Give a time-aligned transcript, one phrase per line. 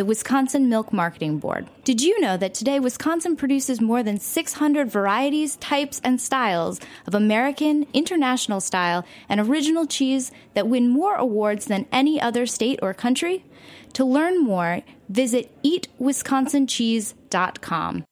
[0.00, 1.68] the Wisconsin Milk Marketing Board.
[1.84, 7.14] Did you know that today Wisconsin produces more than 600 varieties, types, and styles of
[7.14, 12.94] American, international style, and original cheese that win more awards than any other state or
[12.94, 13.44] country?
[13.92, 18.04] To learn more, visit eatwisconsincheese.com.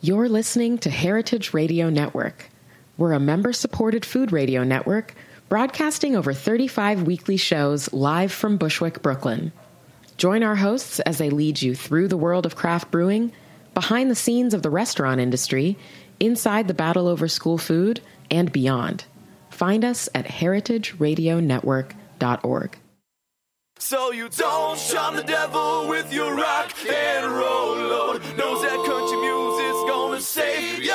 [0.00, 2.48] You're listening to Heritage Radio Network.
[2.96, 5.14] We're a member supported food radio network
[5.50, 9.52] broadcasting over 35 weekly shows live from Bushwick, Brooklyn.
[10.16, 13.32] Join our hosts as they lead you through the world of craft brewing,
[13.74, 15.76] behind the scenes of the restaurant industry,
[16.20, 19.04] inside the battle over school food, and beyond.
[19.50, 22.76] Find us at heritageradionetwork.org.
[23.78, 28.22] So you don't shun the devil with your rock and roll load.
[28.38, 30.94] Knows that country music's gonna save your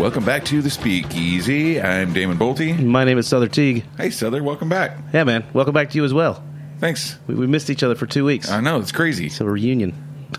[0.00, 1.78] Welcome back to the Speakeasy.
[1.78, 2.82] I'm Damon Boelte.
[2.82, 3.84] My name is Sother Teague.
[3.98, 4.96] Hey, Sother, welcome back.
[5.12, 5.44] Yeah, man.
[5.52, 6.42] Welcome back to you as well.
[6.78, 7.18] Thanks.
[7.26, 8.50] We, we missed each other for two weeks.
[8.50, 9.28] I know it's crazy.
[9.28, 9.92] So a reunion.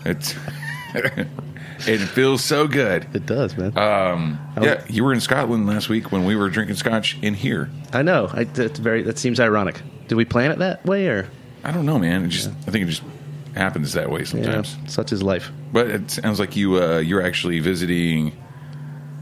[0.04, 0.34] It's
[0.94, 3.06] it feels so good.
[3.14, 3.78] It does, man.
[3.78, 7.70] Um, yeah, you were in Scotland last week when we were drinking scotch in here.
[7.92, 8.30] I know.
[8.32, 9.02] I, that's very.
[9.02, 9.80] That seems ironic.
[10.08, 11.30] Did we plan it that way, or
[11.62, 12.24] I don't know, man.
[12.24, 13.04] It just I think it just
[13.54, 14.76] happens that way yeah, sometimes.
[14.88, 15.52] such is life?
[15.72, 18.32] But it sounds like you uh, you're actually visiting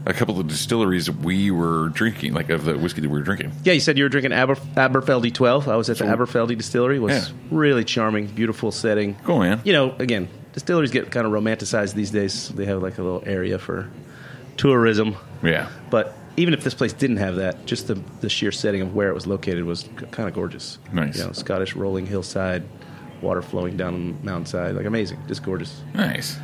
[0.05, 3.51] a couple of distilleries we were drinking, like of the whiskey that we were drinking.
[3.63, 5.67] Yeah, you said you were drinking Aber, Aberfeldy 12.
[5.67, 6.97] I was at the So- Aberfeldy Distillery.
[6.97, 7.35] It was Yeah.
[7.51, 9.15] really charming, beautiful setting.
[9.23, 9.61] Cool, man.
[9.63, 12.49] You know, again, distilleries get kind of romanticized these days.
[12.49, 13.87] They have like a little area for
[14.57, 15.15] tourism.
[15.43, 15.67] Yeah.
[15.89, 19.09] But even if this place didn't have that, just the, the sheer setting of where
[19.09, 20.79] it was located was kind of gorgeous.
[20.91, 21.17] Nice.
[21.19, 22.63] You know, Scottish rolling hillside,
[23.21, 24.75] water flowing down the mountainside.
[24.75, 25.19] Like amazing.
[25.27, 25.81] Just gorgeous.
[25.93, 26.37] Nice.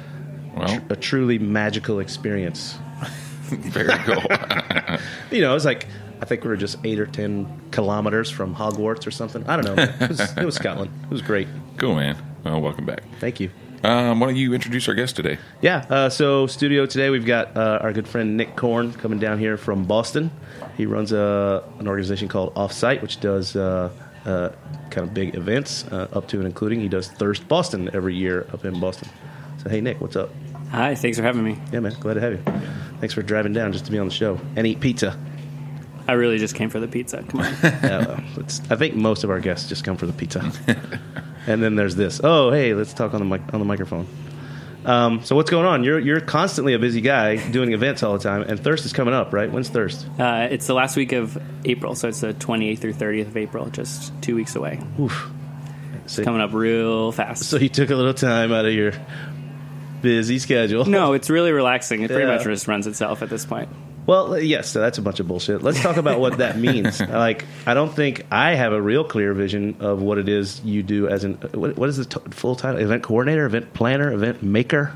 [0.56, 2.76] Well, A truly magical experience.
[3.72, 4.24] very cool.
[5.30, 5.86] You know, it was like,
[6.22, 9.46] I think we were just eight or 10 kilometers from Hogwarts or something.
[9.46, 9.84] I don't know.
[10.00, 10.90] It was, it was Scotland.
[11.04, 11.48] It was great.
[11.78, 12.16] cool, man.
[12.44, 13.04] Well, welcome back.
[13.20, 13.52] Thank you.
[13.84, 15.38] Um, why don't you introduce our guest today?
[15.62, 19.38] Yeah, uh, so studio today we've got uh, our good friend Nick Korn coming down
[19.38, 20.32] here from Boston.
[20.78, 23.92] He runs a, an organization called Offsite, which does uh,
[24.26, 24.50] uh,
[24.90, 26.80] kind of big events, uh, up to and including.
[26.80, 29.10] He does Thirst Boston every year up in Boston.
[29.62, 30.32] So, hey, Nick, what's up?
[30.72, 31.58] Hi, thanks for having me.
[31.72, 32.44] Yeah, man, glad to have you.
[33.00, 35.18] Thanks for driving down just to be on the show and eat pizza.
[36.08, 37.24] I really just came for the pizza.
[37.24, 37.54] Come on.
[37.64, 40.52] Yeah, well, it's, I think most of our guests just come for the pizza.
[41.48, 42.22] and then there's this.
[42.24, 44.08] Oh, hey, let's talk on the mic- on the microphone.
[44.86, 45.84] Um, so what's going on?
[45.84, 49.14] You're you're constantly a busy guy doing events all the time, and Thirst is coming
[49.14, 49.52] up, right?
[49.52, 50.08] When's Thirst?
[50.18, 53.70] Uh, it's the last week of April, so it's the 28th through 30th of April,
[53.70, 54.80] just two weeks away.
[55.00, 55.30] Oof.
[56.06, 57.44] So, Coming up real fast.
[57.50, 58.94] so you took a little time out of your
[60.02, 60.86] busy schedule.
[60.86, 62.02] no, it's really relaxing.
[62.02, 62.36] It pretty Yeah.
[62.36, 63.70] much just runs itself at this point.
[64.06, 65.62] Well, uh, yes, so that's a bunch of bullshit.
[65.62, 67.02] Let's talk about what that means.
[67.10, 70.82] like, I don't think I have a real clear vision of what it is you
[70.82, 72.80] do as an uh, what, what is the t- full title?
[72.80, 74.94] Event coordinator, event planner, event maker,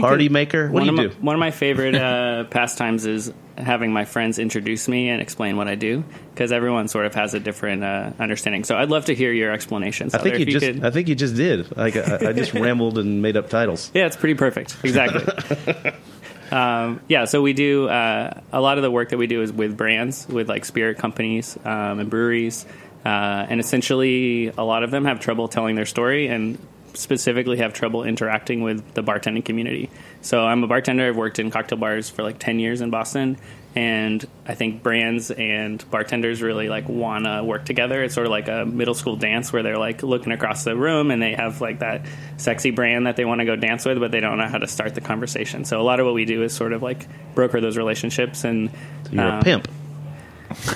[0.00, 0.64] party could- maker.
[0.70, 1.18] What one do you of do?
[1.20, 5.56] My, one of my favorite uh, pastimes is having my friends introduce me and explain
[5.56, 6.02] what I do,
[6.32, 8.64] because everyone sort of has a different uh, understanding.
[8.64, 10.12] So I'd love to hear your explanations.
[10.14, 10.66] I think Heather, you just.
[10.66, 11.76] could- I think you just did.
[11.76, 13.90] Like I, I just rambled and made up titles.
[13.94, 14.76] Yeah, it's pretty perfect.
[14.82, 15.92] Exactly.
[16.50, 19.52] um, yeah, so we do uh, a lot of the work that we do is
[19.52, 22.66] with brands, with like spirit companies um, and breweries,
[23.04, 23.08] uh,
[23.48, 26.58] and essentially a lot of them have trouble telling their story and
[26.96, 29.90] specifically have trouble interacting with the bartending community.
[30.22, 31.08] So I'm a bartender.
[31.08, 33.36] I've worked in cocktail bars for like 10 years in Boston.
[33.76, 38.04] And I think brands and bartenders really like want to work together.
[38.04, 41.10] It's sort of like a middle school dance where they're like looking across the room
[41.10, 42.06] and they have like that
[42.36, 44.68] sexy brand that they want to go dance with, but they don't know how to
[44.68, 45.64] start the conversation.
[45.64, 48.44] So a lot of what we do is sort of like broker those relationships.
[48.44, 48.70] And
[49.10, 49.68] You're um, a pimp.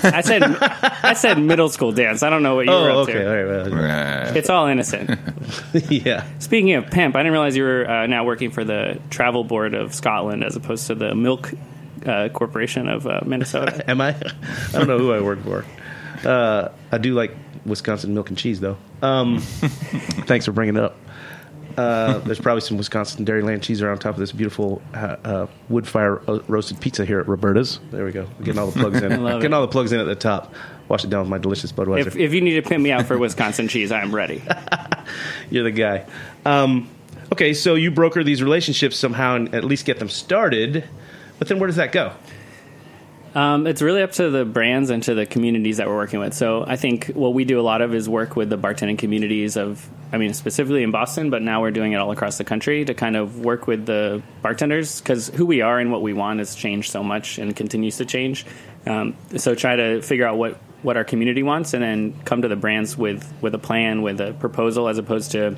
[0.03, 2.23] I said I said middle school dance.
[2.23, 3.19] I don't know what you were Oh, up okay.
[3.19, 3.29] to.
[3.29, 3.69] All right.
[4.27, 5.19] well, It's all innocent.
[5.89, 6.25] yeah.
[6.39, 9.73] Speaking of pimp, I didn't realize you were uh, now working for the Travel Board
[9.73, 11.51] of Scotland as opposed to the Milk
[12.05, 13.83] uh, Corporation of uh, Minnesota.
[13.89, 14.09] Am I?
[14.09, 15.65] I don't know who I work for.
[16.25, 17.35] Uh, I do like
[17.65, 18.77] Wisconsin milk and cheese, though.
[19.01, 19.39] Um,
[20.27, 20.97] thanks for bringing it up.
[21.79, 25.87] Uh, there's probably some Wisconsin Dairyland cheese around top of this beautiful uh, uh, wood
[25.87, 27.79] fire uh, roasted pizza here at Roberta's.
[27.89, 28.27] There we go.
[28.37, 29.09] We're getting all the plugs in.
[29.09, 29.53] getting it.
[29.53, 30.53] all the plugs in at the top.
[30.89, 32.07] Wash it down with my delicious Budweiser.
[32.07, 34.43] if, if you need to pimp me out for Wisconsin cheese, I'm ready.
[35.49, 36.05] You're the guy.
[36.45, 36.89] Um,
[37.31, 40.83] okay, so you broker these relationships somehow and at least get them started.
[41.37, 42.11] But then where does that go?
[43.35, 46.33] Um, it's really up to the brands and to the communities that we're working with.
[46.33, 49.55] So I think what we do a lot of is work with the bartending communities
[49.55, 52.85] of, I mean, specifically in Boston, but now we're doing it all across the country
[52.85, 56.39] to kind of work with the bartenders because who we are and what we want
[56.39, 58.45] has changed so much and continues to change.
[58.87, 62.47] Um, so try to figure out what, what our community wants and then come to
[62.47, 65.55] the brands with, with a plan, with a proposal, as opposed to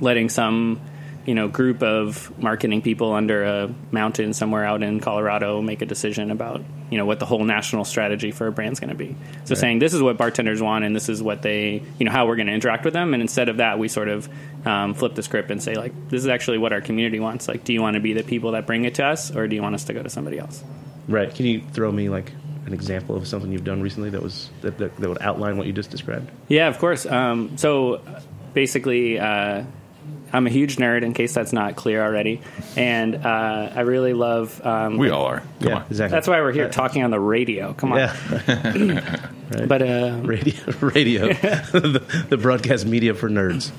[0.00, 0.80] letting some
[1.24, 5.86] you know group of marketing people under a mountain somewhere out in Colorado make a
[5.86, 9.16] decision about you know what the whole national strategy for a brand's going to be.
[9.44, 12.26] So saying this is what bartenders want and this is what they you know how
[12.26, 14.28] we're going to interact with them, and instead of that we sort of
[14.66, 17.48] um, flip the script and say like this is actually what our community wants.
[17.48, 19.54] Like, do you want to be the people that bring it to us, or do
[19.54, 20.62] you want us to go to somebody else?
[21.08, 21.34] Right.
[21.34, 22.32] Can you throw me like
[22.66, 25.66] an example of something you've done recently that was that, that, that would outline what
[25.66, 26.30] you just described?
[26.48, 27.06] Yeah, of course.
[27.06, 28.02] Um, so
[28.54, 29.64] basically, uh,
[30.32, 31.02] I'm a huge nerd.
[31.02, 32.40] In case that's not clear already,
[32.76, 34.64] and uh, I really love.
[34.64, 35.40] Um, we all are.
[35.60, 35.86] Come yeah, on.
[35.88, 36.14] exactly.
[36.14, 37.72] That's why we're here talking on the radio.
[37.74, 37.98] Come on.
[37.98, 39.30] Yeah,
[39.66, 43.70] But uh, radio, radio, the, the broadcast media for nerds.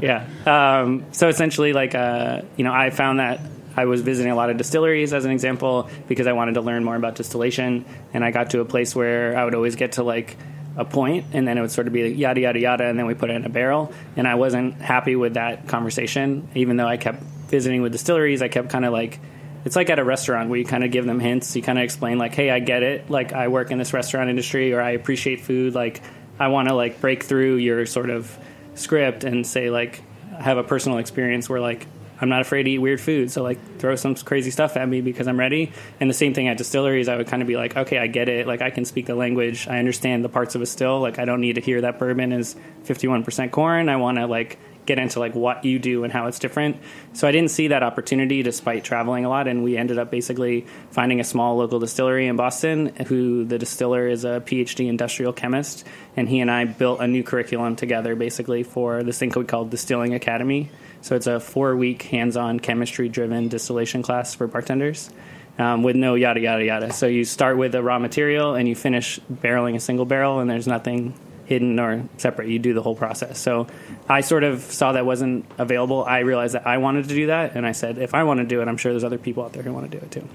[0.00, 0.26] yeah.
[0.46, 3.40] Um, so essentially, like, uh, you know, I found that
[3.76, 6.84] I was visiting a lot of distilleries as an example because I wanted to learn
[6.84, 7.84] more about distillation.
[8.14, 10.36] And I got to a place where I would always get to like
[10.76, 12.84] a point and then it would sort of be yada, yada, yada.
[12.86, 13.92] And then we put it in a barrel.
[14.16, 18.42] And I wasn't happy with that conversation, even though I kept visiting with distilleries.
[18.42, 19.20] I kept kind of like,
[19.64, 21.54] it's like at a restaurant where you kind of give them hints.
[21.54, 23.10] You kind of explain like, "Hey, I get it.
[23.10, 25.74] Like, I work in this restaurant industry, or I appreciate food.
[25.74, 26.00] Like,
[26.38, 28.34] I want to like break through your sort of
[28.74, 30.02] script and say like,
[30.38, 31.86] have a personal experience where like
[32.20, 33.30] I'm not afraid to eat weird food.
[33.30, 35.72] So like, throw some crazy stuff at me because I'm ready.
[35.98, 38.28] And the same thing at distilleries, I would kind of be like, okay, I get
[38.28, 38.46] it.
[38.46, 39.68] Like, I can speak the language.
[39.68, 41.00] I understand the parts of a still.
[41.00, 43.88] Like, I don't need to hear that bourbon is 51% corn.
[43.88, 46.76] I want to like get into like what you do and how it's different.
[47.12, 50.66] So I didn't see that opportunity despite traveling a lot and we ended up basically
[50.90, 55.86] finding a small local distillery in Boston who the distiller is a PhD industrial chemist
[56.16, 59.64] and he and I built a new curriculum together basically for this thing we call
[59.64, 60.70] Distilling Academy.
[61.02, 65.10] So it's a 4-week hands-on chemistry-driven distillation class for bartenders.
[65.58, 66.92] Um, with no yada yada yada.
[66.92, 70.48] So you start with a raw material and you finish barreling a single barrel, and
[70.48, 71.12] there's nothing
[71.44, 72.48] hidden or separate.
[72.48, 73.38] You do the whole process.
[73.38, 73.66] So
[74.08, 76.02] I sort of saw that wasn't available.
[76.04, 78.46] I realized that I wanted to do that, and I said, if I want to
[78.46, 80.26] do it, I'm sure there's other people out there who want to do it too.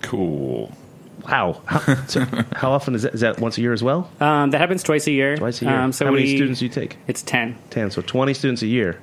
[0.00, 0.72] Cool.
[1.28, 1.60] Wow.
[1.66, 2.20] How, so
[2.54, 3.12] how often is that?
[3.14, 4.10] Is that once a year as well?
[4.20, 5.36] Um, that happens twice a year.
[5.36, 5.74] Twice a year.
[5.76, 6.96] Um, so how many we- students do you take?
[7.08, 7.58] It's ten.
[7.70, 7.90] Ten.
[7.90, 9.00] So twenty students a year.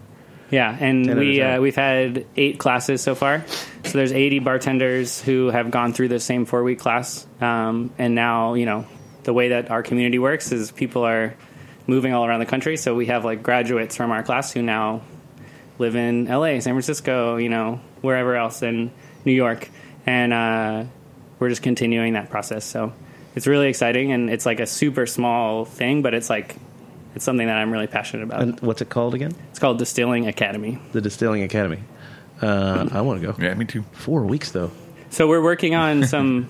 [0.52, 3.46] Yeah, and 10 at a we uh, we've had eight classes so far.
[3.84, 8.16] So there's 80 bartenders who have gone through the same four week class, um, and
[8.16, 8.86] now you know
[9.24, 11.36] the way that our community works is people are
[11.88, 12.78] moving all around the country.
[12.78, 15.02] So we have like graduates from our class who now
[15.78, 18.92] live in LA, San Francisco, you know, wherever else in
[19.26, 19.70] New York,
[20.06, 20.84] and uh,
[21.40, 22.66] we're just continuing that process.
[22.66, 22.94] So
[23.36, 26.56] it's really exciting, and it's like a super small thing, but it's like
[27.16, 28.42] it's something that I'm really passionate about.
[28.42, 29.34] And what's it called again?
[29.50, 30.80] it's called Distilling Academy.
[30.92, 31.80] The Distilling Academy.
[32.42, 33.36] Uh, I want to go.
[33.44, 33.84] Yeah, me too.
[33.92, 34.72] Four weeks though.
[35.10, 36.50] So we're working on some.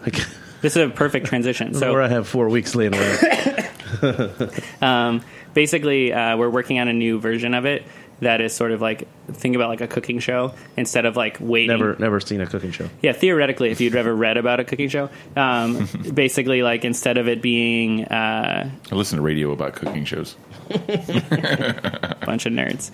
[0.62, 1.72] this is a perfect transition.
[1.72, 2.94] Where So I have four weeks laying
[4.04, 4.52] around.
[4.82, 5.22] um,
[5.54, 7.84] basically, uh, we're working on a new version of it
[8.22, 11.70] that is sort of like think about like a cooking show instead of like waiting.
[11.70, 12.90] never, never seen a cooking show.
[13.02, 17.28] Yeah, theoretically, if you'd ever read about a cooking show, um, basically like instead of
[17.30, 20.36] it being uh, I listen to radio about cooking shows.
[20.70, 22.92] A bunch of nerds.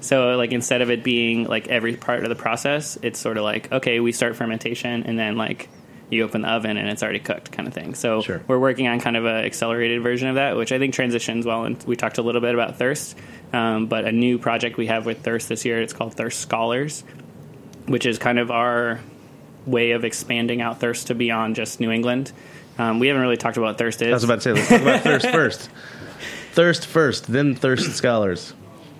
[0.00, 3.44] So, like, instead of it being like every part of the process, it's sort of
[3.44, 5.68] like, okay, we start fermentation and then like
[6.10, 7.94] you open the oven and it's already cooked kind of thing.
[7.94, 8.40] So, Sure.
[8.46, 11.64] we're working on kind of a accelerated version of that, which I think transitions well.
[11.64, 13.16] And we talked a little bit about Thirst,
[13.52, 17.02] um, but a new project we have with Thirst this year, it's called Thirst Scholars.
[17.86, 19.00] which is kind of our
[19.66, 22.32] way of expanding out Thirst to beyond just New England.
[22.78, 24.08] Um, we haven't really talked about Thirst is.
[24.10, 25.70] I was about to say, let's talk about thirst first.
[26.58, 28.52] Thirst first, then thirst scholars.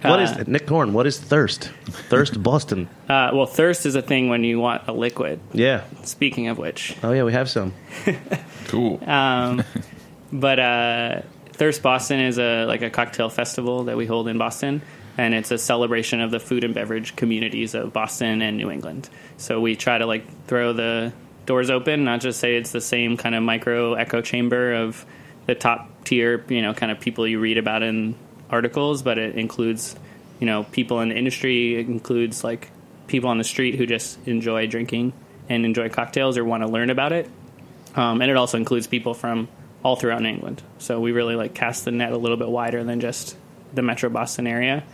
[0.03, 0.93] What is Uh, Nick Korn?
[0.93, 1.73] What is thirst?
[2.09, 2.89] Thirst Boston.
[3.09, 5.41] Uh, well, thirst is a thing when you want a liquid.
[5.53, 5.83] Yeah.
[6.05, 7.75] Speaking of which, Oh yeah, we have some.
[8.69, 9.03] Cool.
[9.11, 9.65] um,
[10.33, 11.23] but uh,
[11.55, 14.81] Thirst Boston is a like a cocktail festival that we hold in Boston,
[15.17, 19.09] and it's a celebration of the food and beverage communities of Boston and New England.
[19.37, 21.13] So we try to like throw the
[21.47, 25.05] doors open, not just say it's the same kind of micro echo chamber of
[25.47, 28.15] the top tier, you know, kind of people you read about in
[28.51, 29.95] articles, but it includes,
[30.41, 31.77] you know, people in the industry.
[31.77, 32.71] It includes like
[33.07, 35.13] people on the street who just enjoy drinking
[35.49, 37.31] and enjoy cocktails or want to learn about it.
[37.95, 39.49] Um, and it also includes people from
[39.83, 40.63] all throughout England.
[40.79, 43.37] So we really like cast the net a little bit wider than just
[43.75, 44.85] the Metro Boston area.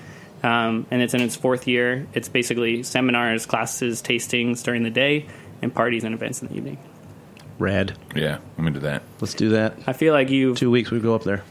[0.42, 2.06] Um, and it's in its fourth year.
[2.12, 5.26] It's basically seminars, classes, tastings during the day,
[5.62, 6.78] and parties and events in the evening.
[7.59, 7.97] Rad.
[8.15, 9.03] yeah, I'm into that.
[9.21, 9.77] Let's do that.
[9.87, 11.43] I feel like you Two weeks we go up there.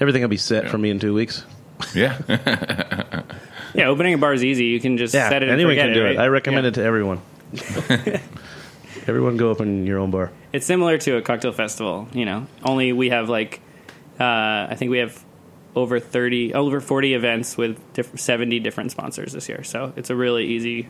[0.00, 1.44] Everything will be set for me in two weeks.
[1.94, 2.18] Yeah.
[3.74, 4.66] yeah, opening a bar is easy.
[4.66, 5.48] You can just Yeah, set it.
[5.48, 6.08] and anyone forget can do it.
[6.10, 6.18] right?
[6.18, 6.68] I recommend Yeah.
[6.68, 7.20] it to everyone.
[9.06, 10.30] everyone go open your own bar.
[10.52, 12.46] It's similar to a cocktail festival, you know.
[12.64, 13.60] Only we have like,
[14.20, 14.24] uh,
[14.70, 15.24] I think we have
[15.74, 19.62] over thirty, over forty events with diff- seventy different sponsors this year.
[19.64, 20.88] So it's a really easy,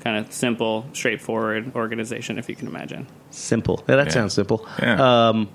[0.00, 3.06] kind of simple, straightforward organization, if you can imagine.
[3.30, 3.84] Simple.
[3.88, 4.12] Yeah, that Yeah.
[4.12, 4.66] sounds simple.
[4.80, 5.28] Yeah.
[5.28, 5.48] Um,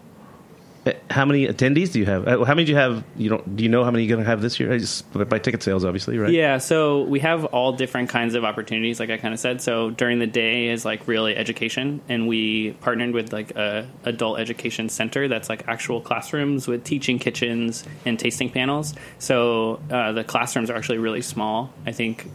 [0.86, 2.28] eh, how many attendees do you have?
[2.28, 3.04] Uh, How many do you have?
[3.18, 3.56] You don't?
[3.58, 4.72] Do you know how many you're going to have this year?
[4.72, 6.32] I just by ticket sales, obviously, right?
[6.32, 9.62] Yeah, so we have all different kinds of opportunities, like I kind of said.
[9.62, 14.40] So during the day is like really education, and we partnered with like a adult
[14.40, 18.94] education center that's like actual classrooms with teaching kitchens and tasting panels.
[19.18, 21.74] So uh, the classrooms are actually really small.
[21.86, 22.30] I think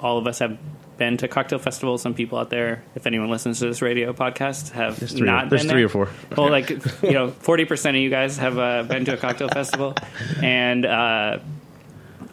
[0.00, 0.58] all of us have
[0.96, 2.02] been to cocktail festivals.
[2.02, 5.26] Some people out there, if anyone listens to this radio podcast, have There's three.
[5.26, 5.50] not.
[5.50, 5.86] there's been three there.
[5.86, 6.08] or four.
[6.36, 6.70] Well, like
[7.02, 9.94] you know, forty percent of you guys have uh, been to a cocktail festival,
[10.42, 11.38] and uh,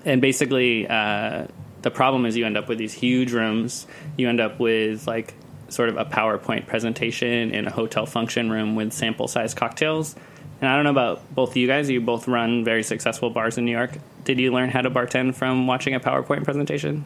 [0.06, 1.48] and basically uh,
[1.82, 3.88] the problem is you end up with these huge rooms.
[4.18, 5.34] You end up with like
[5.70, 10.16] sort of a PowerPoint presentation in a hotel function room with sample size cocktails.
[10.60, 11.90] And I don't know about both of you guys.
[11.90, 13.92] You both run very successful bars in New York.
[14.26, 17.06] Did you learn how to bartend from watching a PowerPoint presentation?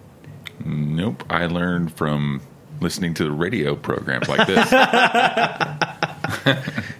[0.65, 1.23] Nope.
[1.29, 2.41] I learned from
[2.81, 4.71] listening to the radio programs like this.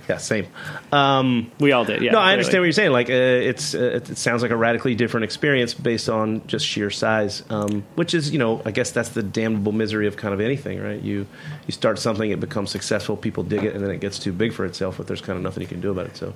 [0.08, 0.46] Yeah, same.
[0.92, 2.04] Um, We all did.
[2.04, 2.12] Yeah.
[2.12, 2.34] no, I clearly.
[2.34, 2.92] understand what you're saying.
[2.92, 6.64] Like, uh, it's uh, it it sounds like a radically different experience based on just
[6.66, 10.34] sheer size, um, which is, you know, I guess that's the damnable misery of kind
[10.34, 11.02] of anything, right?
[11.02, 11.26] You
[11.66, 14.54] you start something, it becomes successful, people dig it, and then it gets too big
[14.54, 16.18] for itself, but there's kind of nothing you can do about it.
[16.18, 16.34] So.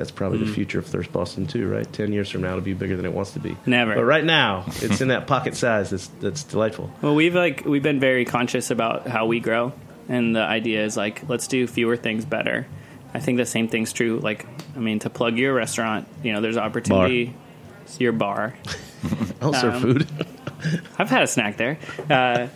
[0.00, 0.46] That's probably Mm.
[0.46, 1.86] the future of Thirst Boston too, right?
[1.92, 3.54] Ten years from now, it'll be bigger than it wants to be.
[3.66, 3.94] Never.
[3.94, 5.90] But right now, it's in that pocket size.
[5.90, 6.90] That's that's delightful.
[7.02, 9.74] Well, we've like we've been very conscious about how we grow,
[10.08, 12.66] and the idea is like let's do fewer things better.
[13.12, 14.20] I think the same thing's true.
[14.22, 17.34] Like, I mean, to plug your restaurant, you know, there's opportunity.
[17.82, 18.54] It's your bar.
[19.42, 20.06] I'll serve Um, food.
[20.98, 21.76] I've had a snack there.
[22.08, 22.46] Uh,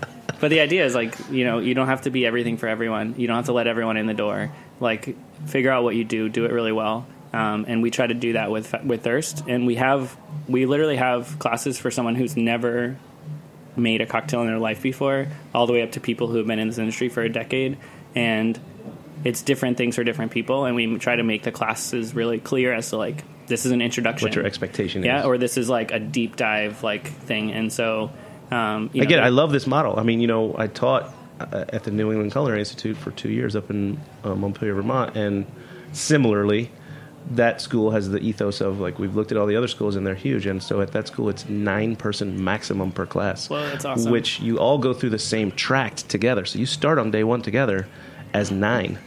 [0.41, 3.15] but the idea is like, you know, you don't have to be everything for everyone.
[3.19, 4.51] You don't have to let everyone in the door.
[4.81, 7.07] Like, figure out what you do, do it really well.
[7.35, 9.43] Um, and we try to do that with with Thirst.
[9.49, 12.97] And we have, we literally have classes for someone who's never
[13.77, 16.47] made a cocktail in their life before, all the way up to people who have
[16.47, 17.77] been in this industry for a decade.
[18.15, 18.59] And
[19.25, 20.65] it's different things for different people.
[20.65, 23.83] And we try to make the classes really clear as to like, this is an
[23.83, 24.29] introduction.
[24.29, 25.07] What your expectation is.
[25.07, 25.25] yeah, is.
[25.25, 27.51] or this is like a deep dive like thing.
[27.51, 28.13] And so,
[28.53, 29.99] um, you know, Again, I love this model.
[29.99, 33.31] I mean, you know, I taught uh, at the New England Culinary Institute for two
[33.31, 35.47] years up in uh, Montpelier, Vermont, and
[35.93, 36.71] similarly,
[37.31, 40.07] that school has the ethos of like we've looked at all the other schools and
[40.07, 43.49] they're huge, and so at that school it's nine person maximum per class.
[43.49, 44.13] Well, that's awesome.
[44.13, 47.41] Which you all go through the same tract together, so you start on day one
[47.43, 47.89] together
[48.35, 48.99] as nine,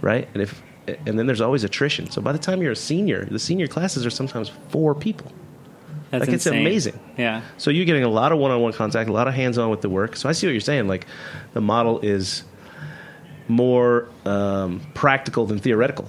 [0.00, 0.28] right?
[0.32, 0.62] And if
[1.06, 2.10] and then there's always attrition.
[2.10, 5.30] So by the time you're a senior, the senior classes are sometimes four people.
[6.10, 6.98] that's like, it's amazing.
[7.16, 7.42] Yeah.
[7.58, 10.16] So you're getting a lot of one-on-one contact, a lot of hands-on with the work.
[10.16, 10.88] So I see what you're saying.
[10.88, 11.06] Like
[11.52, 12.42] the model is
[13.46, 16.08] more um, practical than theoretical,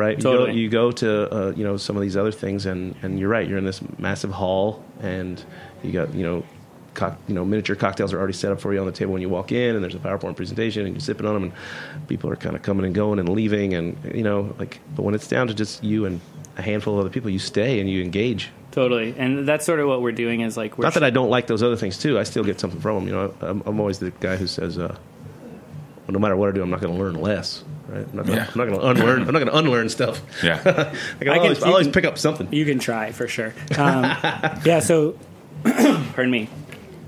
[0.00, 0.16] right?
[0.16, 3.18] You go, you go to uh, you know some of these other things, and and
[3.20, 3.46] you're right.
[3.46, 5.42] You're in this massive hall, and
[5.82, 6.44] you got you know.
[6.92, 9.22] Cock, you know, miniature cocktails are already set up for you on the table when
[9.22, 12.28] you walk in, and there's a PowerPoint presentation, and you're sipping on them, and people
[12.28, 14.80] are kind of coming and going and leaving, and you know, like.
[14.96, 16.20] But when it's down to just you and
[16.58, 18.50] a handful of other people, you stay and you engage.
[18.72, 19.14] Totally.
[19.16, 21.46] And that's sort of what we're doing is like we're Not that I don't like
[21.46, 22.18] those other things too.
[22.18, 23.06] I still get something from them.
[23.08, 26.52] You know, I'm, I'm always the guy who says, uh, well, "No matter what I
[26.52, 28.06] do, I'm not going to learn less." Right?
[28.08, 28.44] I'm not going Yeah.
[28.46, 29.20] to unlearn.
[29.22, 30.20] I'm not going to unlearn stuff.
[30.44, 30.60] Yeah.
[30.64, 32.48] I'll, I can- always, always can- pick up something.
[32.52, 33.52] You can try for sure.
[33.76, 34.04] Um,
[34.64, 34.80] yeah.
[34.80, 35.18] So,
[35.64, 36.48] pardon me.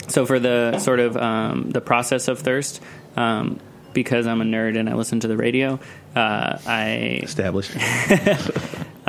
[0.08, 2.80] so for the sort of um, the process of thirst,
[3.16, 3.60] um,
[3.92, 5.78] because I'm a nerd and I listen to the radio,
[6.16, 7.72] uh, I Established.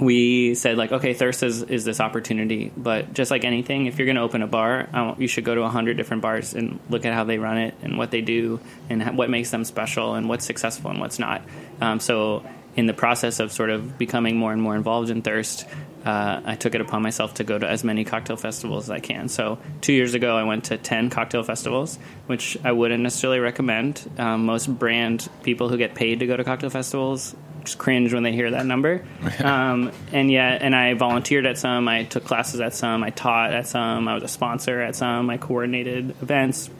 [0.00, 2.72] we said like okay thirst is, is this opportunity.
[2.76, 5.60] But just like anything if you're going to open a bar you should go to
[5.60, 9.02] 100 different bars and look at how they run it and what they do and
[9.02, 11.42] ha- what makes them special and what's successful and what's not.
[11.80, 12.44] Um, so
[12.76, 15.64] in the process of sort of becoming more and more involved in thirst
[16.04, 19.00] uh, i took it upon myself to go to as many cocktail festivals as i
[19.00, 19.28] can.
[19.28, 24.10] So two years ago i went to 10 cocktail festivals which i wouldn't necessarily recommend.
[24.18, 27.36] Um, most brand people who get paid to go to cocktail festivals
[27.78, 29.04] cringe when they hear that number.
[29.44, 33.52] Um, and yet, and I volunteered at some, I took classes at some, I taught
[33.52, 36.70] at some, I was a sponsor at some, I coordinated events.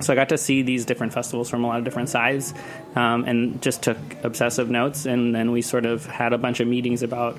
[0.00, 2.54] So I got to see these different festivals from a lot of different sides,
[2.94, 5.06] um, and just took obsessive notes.
[5.06, 7.38] And then we sort of had a bunch of meetings about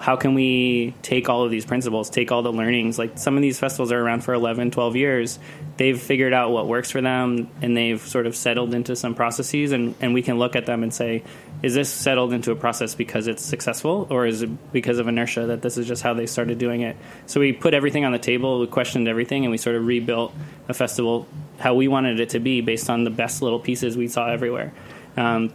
[0.00, 2.98] how can we take all of these principles, take all the learnings?
[2.98, 5.38] Like some of these festivals are around for 11, 12 years.
[5.76, 9.72] They've figured out what works for them and they've sort of settled into some processes.
[9.72, 11.22] And, and we can look at them and say,
[11.62, 15.46] is this settled into a process because it's successful or is it because of inertia
[15.46, 16.96] that this is just how they started doing it?
[17.26, 20.34] So we put everything on the table, we questioned everything, and we sort of rebuilt
[20.68, 21.26] a festival
[21.58, 24.72] how we wanted it to be based on the best little pieces we saw everywhere.
[25.16, 25.52] Um,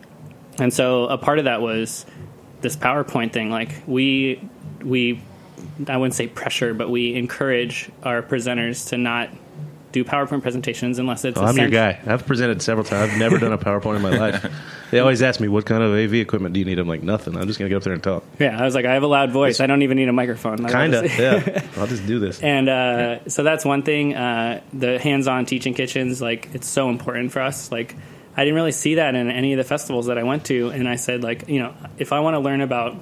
[0.59, 2.05] and so a part of that was
[2.62, 3.50] this PowerPoint thing.
[3.50, 4.47] Like we
[4.81, 5.21] we
[5.88, 9.29] I wouldn't say pressure, but we encourage our presenters to not
[9.96, 11.38] do PowerPoint presentations unless it's.
[11.38, 12.00] Oh, I'm your guy.
[12.06, 13.14] I've presented several times.
[13.14, 14.46] I've never done a PowerPoint in my life.
[14.92, 16.78] They always ask me, what kind of AV equipment do you need?
[16.78, 17.36] I'm like, nothing.
[17.36, 18.24] I'm just going to get up there and talk.
[18.40, 19.60] Yeah, I was like, I have a loud voice.
[19.60, 20.58] I don't even need a microphone.
[20.58, 21.68] Like, Kind of, yeah.
[21.78, 22.40] I'll just do this.
[22.40, 24.14] And uh, so that's one thing.
[24.14, 27.72] Uh, the hands-on teaching kitchens, like it's so important for us.
[27.72, 27.96] Like
[28.38, 30.88] I didn't really see that in any of the festivals that I went to, and
[30.88, 32.96] I said, like, you know, if I want to learn about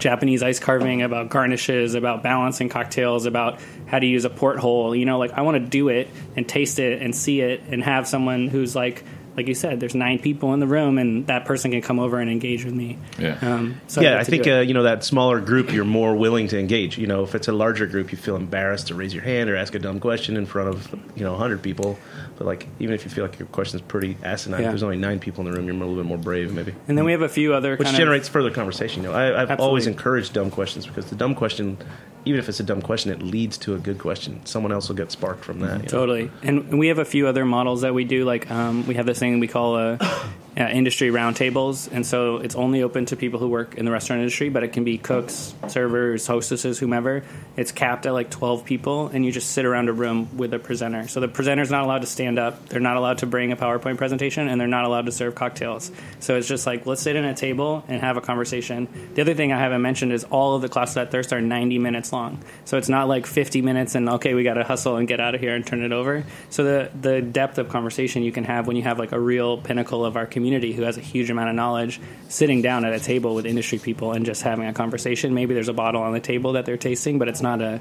[0.00, 5.04] Japanese ice carving, about garnishes, about balancing cocktails, about how to use a porthole, you
[5.04, 8.08] know, like I want to do it and taste it and see it and have
[8.08, 9.04] someone who's like.
[9.40, 12.18] Like you said, there's nine people in the room, and that person can come over
[12.20, 12.98] and engage with me.
[13.18, 13.38] Yeah.
[13.40, 16.46] Um, so yeah, got I think uh, you know that smaller group, you're more willing
[16.48, 16.98] to engage.
[16.98, 19.56] You know, if it's a larger group, you feel embarrassed to raise your hand or
[19.56, 21.98] ask a dumb question in front of you know 100 people.
[22.36, 24.66] But like, even if you feel like your question is pretty asinine, Yeah.
[24.66, 26.74] if there's only nine people in the room, you're a little bit more brave, maybe.
[26.86, 29.02] and then we have a few other Which kind generates further conversation.
[29.02, 31.76] You know, I, I've always encouraged dumb questions because the dumb question,
[32.24, 34.44] even if it's a dumb question, it leads to a good question.
[34.46, 35.76] Someone else will get sparked from that.
[35.76, 35.88] you know?
[35.88, 38.24] Totally, and and we have a few other models that we do.
[38.24, 40.26] Like um, we have this thing we call uh
[40.60, 44.20] uh, industry roundtables, and so it's only open to people who work in the restaurant
[44.20, 47.24] industry, but it can be cooks, servers, hostesses, whomever.
[47.56, 50.58] It's capped at like twelve people, and you just sit around a room with a
[50.58, 51.08] presenter.
[51.08, 52.68] So the presenter's not allowed to stand up.
[52.68, 55.90] They're not allowed to bring a PowerPoint presentation, and they're not allowed to serve cocktails.
[56.20, 58.86] So it's just like let's sit in a table and have a conversation.
[59.14, 61.78] The other thing I haven't mentioned is all of the classes at Thirst are ninety
[61.78, 62.42] minutes long.
[62.66, 65.34] So it's not like fifty minutes and okay, we got to hustle and get out
[65.34, 66.24] of here and turn it over.
[66.50, 69.56] So the the depth of conversation you can have when you have like a real
[69.56, 73.00] pinnacle of our community who has a huge amount of knowledge sitting down at a
[73.00, 75.34] table with industry people and just having a conversation.
[75.34, 77.80] Maybe there's a bottle on the table that they're tasting, but it's not a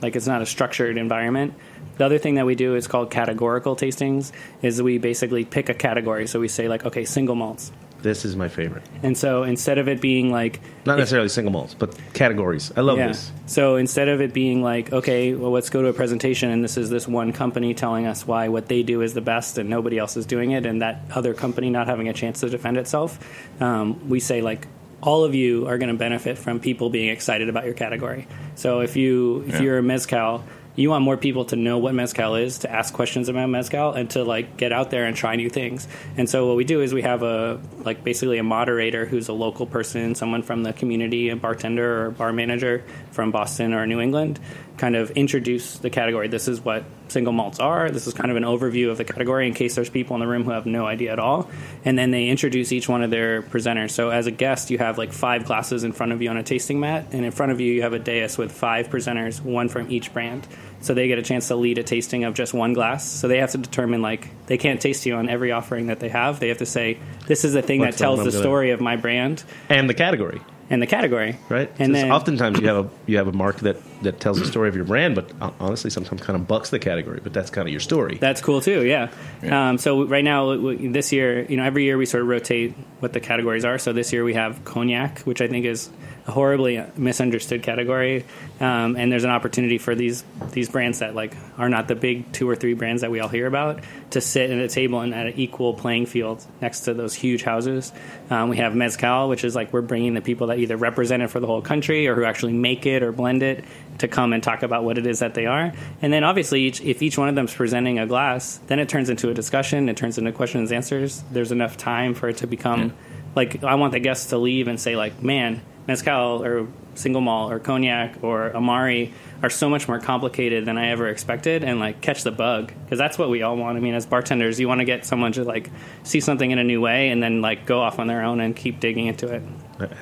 [0.00, 1.54] like it's not a structured environment.
[1.96, 4.32] The other thing that we do is called categorical tastings.
[4.62, 6.26] Is we basically pick a category.
[6.26, 8.84] So we say like, okay, single malts, This is my favorite.
[9.02, 12.70] and so instead of it being like Not necessarily single malts, but categories.
[12.76, 13.32] I love this.
[13.46, 16.76] so instead of it being like, okay, well, let's go to a presentation, and this
[16.76, 19.98] is this one company telling us why what they do is the best, and nobody
[19.98, 23.18] else is doing it, and that other company not having a chance to defend itself,
[23.60, 24.66] um, we say like.
[25.00, 28.26] All of you are going to benefit from people being excited about your category.
[28.56, 29.62] So if you if Yeah.
[29.62, 30.42] you're a mezcal,
[30.78, 34.08] you want more people to know what mezcal is, to ask questions about mezcal, and
[34.10, 35.88] to like get out there and try new things.
[36.16, 39.32] And so what we do is we have a like basically a moderator who's a
[39.32, 44.00] local person, someone from the community, a bartender or bar manager from Boston or New
[44.00, 44.38] England,
[44.78, 46.28] kind of introduce the category.
[46.28, 47.90] This is what single malts are.
[47.90, 50.26] This is kind of an overview of the category in case there's people in the
[50.26, 51.50] room who have no idea at all.
[51.84, 53.90] And then they introduce each one of their presenters.
[53.90, 56.42] So as a guest, you have like five glasses in front of you on a
[56.42, 59.68] tasting mat, and in front of you you have a dais with five presenters, one
[59.68, 60.46] from each brand.
[60.80, 63.04] So they get a chance to lead a tasting of just one glass.
[63.04, 66.08] So they have to determine like they can't taste you on every offering that they
[66.08, 66.40] have.
[66.40, 68.96] They have to say this is the thing What's that tells the story of my
[68.96, 70.40] brand And the category.
[70.70, 71.38] And the category.
[71.48, 71.70] right?
[71.78, 74.68] And then oftentimes you have a you have a mark that that tells the story
[74.68, 77.20] of your brand, but honestly, sometimes kind of bucks the category.
[77.22, 78.18] But that's kind of your story.
[78.20, 78.84] That's cool too.
[78.84, 79.10] Yeah.
[79.42, 79.70] Yeah.
[79.70, 82.28] Um, so right now, w- w- this year, you know, every year we sort of
[82.28, 83.78] rotate what the categories are.
[83.78, 88.24] So this year we have cognac, which I think is a horribly misunderstood category,
[88.60, 92.30] um, and there's an opportunity for these these brands that like are not the big
[92.32, 95.14] two or three brands that we all hear about to sit at a table and
[95.14, 97.92] at an equal playing field next to those huge houses.
[98.30, 101.28] Um, we have mezcal, which is like we're bringing the people that either represent it
[101.28, 103.64] for the whole country or who actually make it or blend it
[103.98, 105.72] to come and talk about what it is that they are.
[106.02, 108.88] And then obviously, each, if each one of them is presenting a glass, then it
[108.88, 109.88] turns into a discussion.
[109.88, 111.22] It turns into questions and answers.
[111.32, 112.94] There's enough time for it to become
[113.34, 117.52] like I want the guests to leave and say like, man, mezcal or single malt
[117.52, 122.00] or cognac or amari are so much more complicated than I ever expected, and like
[122.00, 123.76] catch the bug because that's what we all want.
[123.76, 125.70] I mean, as bartenders, you want to get someone to like
[126.04, 128.54] see something in a new way and then like go off on their own and
[128.54, 129.42] keep digging into it.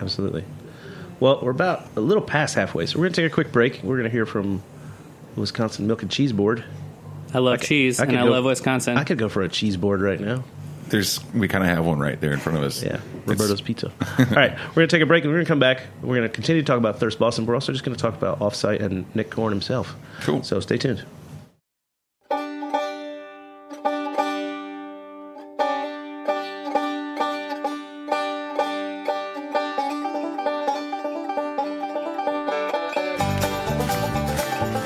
[0.01, 0.45] Absolutely.
[1.21, 3.81] Well, we're about a little past halfway, so we're going to take a quick break.
[3.83, 4.63] We're going to hear from
[5.35, 6.65] Wisconsin Milk and Cheese Board.
[7.33, 8.97] I love cheese I and could I love Wisconsin.
[8.97, 10.45] I could go for a cheese board right now.
[10.89, 12.83] There's we kind of have one right there in front of us.
[12.83, 13.89] Yeah, It's- Roberta's Pizza.
[14.19, 15.83] All right, we're going to take a break and we're going to come back.
[16.01, 17.45] We're going to continue to talk about Thirst Boston.
[17.47, 19.97] We're also just going to talk about Offsite and Nick Korn himself.
[20.21, 20.43] Cool.
[20.45, 21.05] So stay tuned.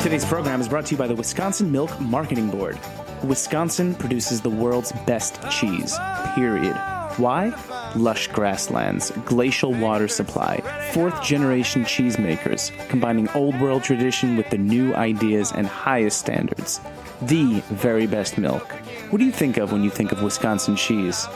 [0.03, 2.79] Today's program is brought to you by the Wisconsin Milk Marketing Board.
[3.25, 5.97] Wisconsin produces the world's best cheese,
[6.35, 6.75] period.
[7.17, 7.53] Why?
[7.97, 10.61] Lush grasslands, glacial water supply,
[10.93, 16.81] fourth generation cheesemakers, combining old world tradition with the new ideas and highest standards.
[17.23, 18.73] The very best milk.
[19.11, 21.27] What do you think of when you think of Wisconsin cheese?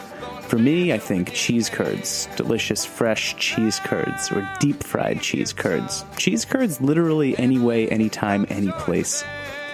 [0.48, 6.04] For me, I think cheese curds, delicious fresh cheese curds, or deep fried cheese curds.
[6.16, 9.24] Cheese curds literally any way, anytime, any place.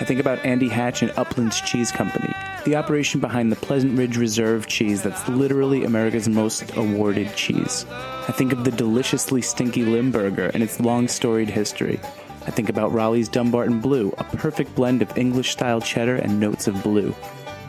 [0.01, 2.33] I think about Andy Hatch and Uplands Cheese Company,
[2.65, 7.85] the operation behind the Pleasant Ridge Reserve cheese that's literally America's most awarded cheese.
[7.91, 12.01] I think of the deliciously stinky Limburger and its long storied history.
[12.47, 16.67] I think about Roelli's Dunbarton Blue, a perfect blend of English style cheddar and notes
[16.67, 17.15] of blue.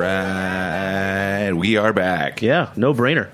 [0.00, 2.42] Right, we are back.
[2.42, 3.28] Yeah, no brainer.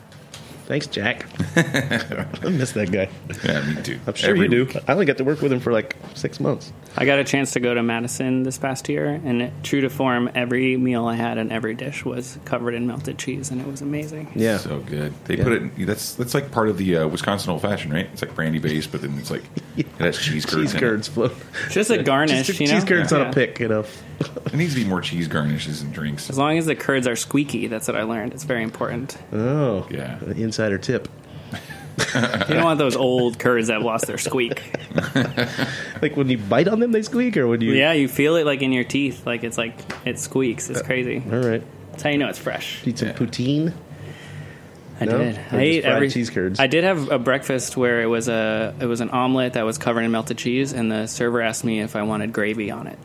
[0.67, 1.27] Thanks, Jack.
[1.57, 3.09] I miss that guy.
[3.45, 4.01] Yeah, me too.
[4.07, 4.65] I'm sure Every you do.
[4.65, 4.77] week.
[4.89, 6.73] I only got to work with him for like six months.
[6.97, 9.89] I got a chance to go to Madison this past year, and it, true to
[9.91, 13.67] form, every meal I had and every dish was covered in melted cheese, and it
[13.67, 14.33] was amazing.
[14.35, 14.59] Yeah.
[14.59, 15.13] So good.
[15.27, 15.45] They Yeah.
[15.45, 15.87] put it.
[15.87, 18.09] That's that's like part of the uh, Wisconsin old fashioned, right?
[18.13, 19.45] It's like brandy based, but then it's like
[19.77, 20.73] it has cheese curds.
[20.73, 21.35] cheese in curds float.
[21.71, 22.73] Just a garnish, Just you know.
[22.75, 23.81] cheese curds on a pick, you know.
[23.81, 23.89] It.
[24.47, 26.31] it needs to be more cheese garnishes and drinks.
[26.31, 28.33] As long as the curds are squeaky, that's what I learned.
[28.33, 29.17] It's very important.
[29.33, 30.19] Oh, Yeah.
[30.59, 31.09] An insider tip.
[32.49, 34.63] You don't want those old curds that lost their squeak.
[36.03, 37.73] Like when you bite on them, they squeak, or when you.
[37.73, 40.69] Yeah, you feel it like in your teeth, like it's like it squeaks.
[40.71, 41.23] It's uh, crazy.
[41.31, 41.63] All right.
[41.91, 42.87] That's how you know it's fresh.
[42.87, 43.73] Eat some poutine.
[45.01, 45.19] I No?
[45.19, 45.37] did.
[45.37, 46.61] Or I just ate fried every cheese curds?
[46.61, 49.79] I did have a breakfast where it was a it was an omelet that was
[49.79, 52.99] covered in melted cheese, and the server asked me if I wanted gravy on it,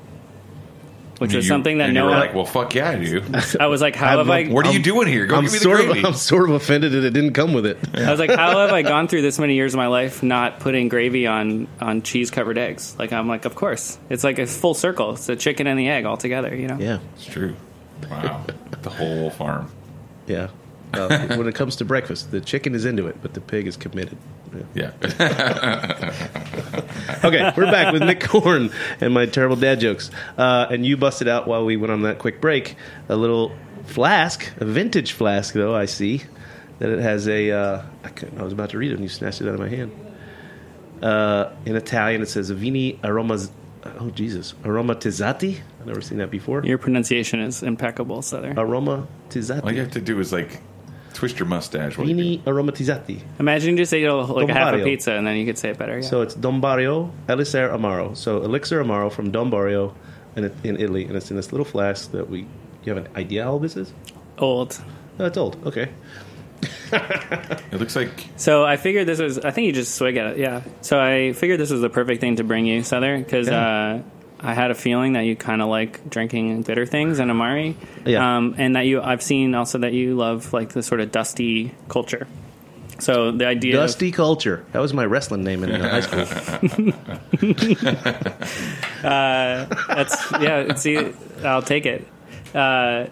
[1.21, 2.19] which And was you- something that and no you were one.
[2.19, 3.21] like, well, fuck yeah, I do.
[3.59, 4.45] I was like, how I'm have I?
[4.47, 5.27] What are you doing here?
[5.27, 5.99] Go I'm give me the sort gravy.
[5.99, 6.05] of.
[6.05, 7.77] I'm sort of offended that it didn't come with it.
[7.93, 10.59] I was like, how have I gone through this many years of my life not
[10.59, 12.95] putting gravy on on cheese covered eggs?
[12.97, 15.11] Like I'm like, of course, it's like a full circle.
[15.13, 16.55] It's the chicken and the egg all together.
[16.55, 16.77] You know.
[16.79, 16.97] Yeah.
[17.15, 17.55] It's true.
[18.09, 18.43] Wow,
[18.81, 19.71] the whole farm.
[20.25, 20.47] Yeah.
[20.91, 23.77] Uh, when it comes to breakfast, the chicken is into it, but the pig is
[23.77, 24.17] committed.
[24.73, 24.91] Yeah.
[25.19, 26.47] Yeah.
[27.23, 30.09] Okay, we're back with Nick Korn and my terrible dad jokes.
[30.37, 32.75] Uh, and you busted out while we went on that quick break
[33.09, 33.55] a little
[33.85, 36.23] flask, a vintage flask, though, I see.
[36.79, 37.51] That it has a.
[37.51, 39.59] Uh, I, couldn't- I was about to read it and you snatched it out of
[39.59, 39.91] my hand.
[41.03, 43.51] Uh, in Italian, it says Vini aromas.
[43.99, 44.53] Oh, Jesus.
[44.63, 45.59] Aromatizzati?
[45.79, 46.63] I've never seen that before.
[46.65, 48.53] Your pronunciation is impeccable, Sother.
[48.55, 49.63] Aromatizzati.
[49.63, 50.59] All you have to do is like
[51.13, 51.97] twist your mustache.
[51.97, 53.21] while you do- Vini aromatizzati.
[53.39, 54.83] Imagine you just ate like a half a Bombario.
[54.83, 55.95] pizza, and then you could say it better.
[55.99, 56.01] Yeah.
[56.09, 58.15] So it's Don Bairo Elixir Amaro.
[58.15, 59.93] So Elixir Amaro from Don Bairo
[60.35, 62.45] in, in Italy, and it's in this little flask that we.
[62.83, 63.93] You have an idea how old this is?
[64.39, 64.79] old.
[65.19, 65.57] No, it's old.
[65.67, 65.89] Okay.
[66.91, 69.39] It looks like So I figured this was.
[69.39, 70.37] I think you just swig at it.
[70.37, 70.61] Yeah.
[70.81, 73.99] So I figured this was the perfect thing to bring you, Sother, because Yeah.
[73.99, 74.01] uh,
[74.43, 77.75] I had a feeling that you kind of like drinking bitter things and Amari,
[78.05, 78.37] Yeah.
[78.37, 79.01] um, and that you.
[79.01, 82.27] I've seen also that you love like the sort of dusty culture.
[82.99, 84.63] So the idea, of- Dusty Culture.
[84.73, 86.25] That was my wrestling name in uh, high school.
[89.01, 90.73] That's yeah.
[90.75, 91.11] See,
[91.43, 92.07] I'll take it.
[92.53, 93.07] Uh,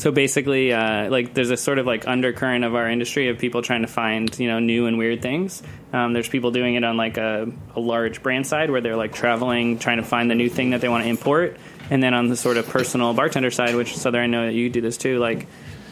[0.00, 3.62] so basically, uh, like there's a sort of like undercurrent of our industry of people
[3.62, 5.62] trying to find you know new and weird things.
[5.92, 9.12] Um, there's people doing it on like a, a large brand side where they're like
[9.12, 11.56] traveling, trying to find the new thing that they want to import,
[11.90, 14.70] and then on the sort of personal bartender side, which Sother, I know that you
[14.70, 15.46] do this too, like.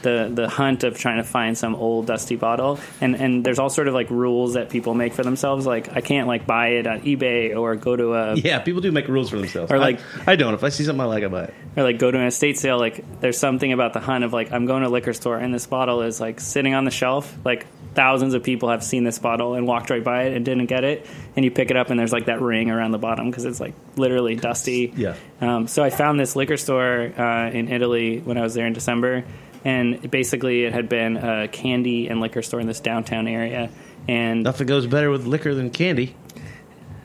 [0.07, 3.69] The, the hunt of trying to find some old dusty bottle and and there's all
[3.71, 6.87] sort of like rules that people make for themselves like I can't like buy it
[6.87, 9.73] on eBay or go to a yeah, people do make rules for themselves.
[9.73, 10.55] Or like- I, I don't.
[10.55, 11.55] If I see something I like, I buy it.
[11.77, 14.53] or like go to an estate sale like there's something about the hunt of like
[14.53, 17.37] i'm going to a liquor store and this bottle is like sitting on the shelf
[17.45, 20.67] like thousands of people have seen this bottle and walked right by it and didn't
[20.67, 23.29] get it and you pick it up and there's like that ring around the bottom
[23.31, 25.15] because it's like literally dusty Yeah.
[25.41, 28.73] um, so i found this liquor store uh, in italy when i was there in
[28.75, 29.25] december
[29.67, 33.69] and basically it had been a candy and liquor store in this downtown area
[34.09, 36.15] and Nothing goes better with liquor than candy.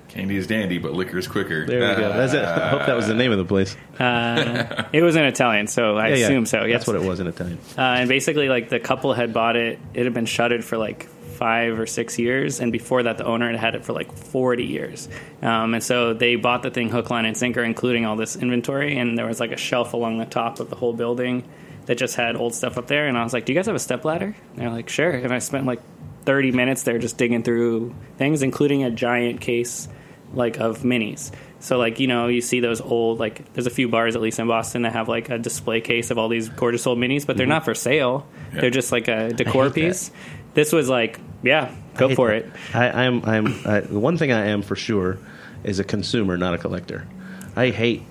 [0.09, 1.65] Candy is dandy, but liquor is quicker.
[1.65, 2.09] There we go.
[2.13, 2.43] That's it.
[2.43, 3.75] I hope that was the name of the place.
[3.97, 6.25] it was in italian so i Yeah, yeah.
[6.25, 7.57] assume so yes That's what it was in Italian.
[7.77, 9.79] Uh, and basically, like the couple had bought it.
[9.93, 11.07] It had been shuttered for like
[11.41, 14.65] five or six years, and before that, the owner had had it for like forty
[14.65, 15.07] years.
[15.41, 18.97] Um, and so they bought the thing hook, line, and sinker, including all this inventory.
[18.97, 21.43] And there was like a shelf along the top of the whole building
[21.85, 23.07] that just had old stuff up there.
[23.07, 25.11] And I was like, "Do you guys have a step ladder?" And they're like, "Sure."
[25.11, 25.81] And I spent like
[26.25, 29.87] thirty minutes there just digging through things, including a giant case
[30.33, 31.31] like of minis.
[31.59, 34.39] So like you know you see those old like there's a few bars at least
[34.39, 37.37] in Boston that have like a display case of all these gorgeous old minis, but
[37.37, 37.51] they're mm-hmm.
[37.51, 38.27] not for sale.
[38.53, 38.61] Yeah.
[38.61, 39.75] They're just like a decor hate that.
[39.75, 40.11] piece.
[40.53, 42.45] This was like yeah, go for that.
[42.45, 42.51] it.
[42.73, 43.23] I, I'm.
[43.25, 43.47] I'm.
[43.65, 45.17] I, the one thing I am for sure
[45.63, 47.07] is a consumer, not a collector.
[47.55, 48.03] I hate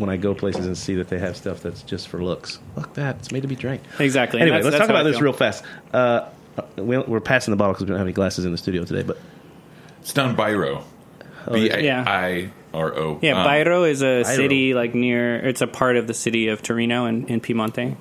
[0.00, 2.58] when I go places and see that they have stuff that's just for looks.
[2.74, 3.16] Fuck that.
[3.18, 3.82] It's made to be drank.
[4.00, 4.40] Exactly.
[4.40, 5.62] Anyway, that's- let's that's talk about this real fast.
[5.92, 6.28] Uh,
[6.76, 9.02] we, we're passing the bottle because we don't have any glasses in the studio today.
[9.02, 9.18] But
[10.00, 10.82] It's down Biro.
[11.52, 12.04] B Yeah.
[12.06, 13.18] I R O.
[13.22, 14.26] Yeah, Um, Bairro is a Bairro.
[14.36, 15.36] city like near.
[15.36, 17.96] It's a part of the city of Torino in, in Piemonte,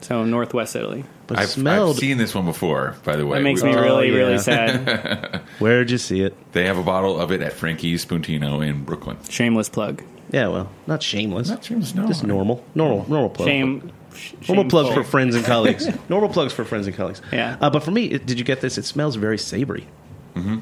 [0.00, 1.04] so northwest Italy.
[1.28, 1.96] but I've, smelled.
[1.96, 3.38] I've seen this one before, by the way.
[3.38, 4.16] That makes We- me Oh, really yeah.
[4.18, 5.40] really sad.
[5.60, 6.34] Where'd you see it?
[6.52, 9.16] They have a bottle of it at Frankie's Spuntino in Brooklyn.
[9.28, 10.02] Shameless plug.
[10.30, 11.48] Yeah, well, not shameless.
[11.48, 12.06] Not shameless, no.
[12.06, 13.48] Just normal, normal, normal plug.
[13.48, 13.92] Shame.
[14.14, 15.88] sh- Normal plugs for friends and colleagues.
[16.08, 17.22] normal plugs for friends and colleagues.
[17.32, 17.56] Yeah.
[17.60, 18.76] Uh, but for me, it, did you get this?
[18.78, 19.86] It smells very savory.
[20.34, 20.58] Mm-hmm.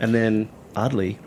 [0.00, 1.18] And then, oddly,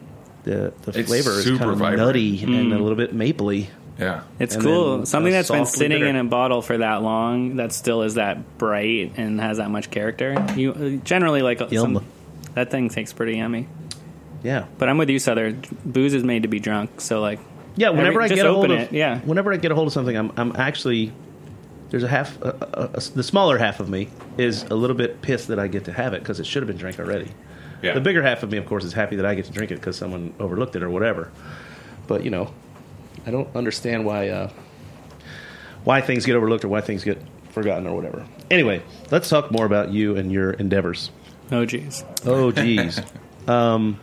[0.43, 1.97] the the It's flavor is super kind of vibrant.
[2.07, 2.75] nutty and Mm.
[2.77, 3.67] a little bit mapley.
[3.99, 4.21] Yeah.
[4.39, 4.97] It's and cool.
[4.97, 6.07] then, Something uh, that's been sitting bitter.
[6.07, 9.91] in a bottle for that long that still is that bright and has that much
[9.91, 10.43] character.
[10.55, 12.03] You uh, generally like some,
[12.55, 13.67] that thing tastes pretty yummy.
[14.41, 14.65] Yeah.
[14.79, 15.55] But I'm with you, Sother.
[15.85, 17.39] Booze is made to be drunk, so like
[17.75, 19.19] Yeah, whenever Every- I get a hold of it, yeah.
[19.21, 21.11] whenever I get a hold of something, I'm I'm actually
[21.89, 25.21] there's a half uh, uh, uh, the smaller half of me is a little bit
[25.21, 27.31] pissed that I get to have it because it should have been drank already.
[27.81, 27.93] Yeah.
[27.93, 29.75] The bigger half of me, of course, is happy that I get to drink it
[29.75, 31.31] because someone overlooked it or whatever.
[32.07, 32.53] But you know,
[33.25, 34.49] I don't understand why uh,
[35.83, 38.25] why things get overlooked or why things get forgotten or whatever.
[38.49, 38.81] Anyway,
[39.11, 41.11] let's talk more about you and your endeavors.
[41.51, 42.03] oh geez.
[42.25, 43.01] Oh, geez.
[43.47, 43.99] um,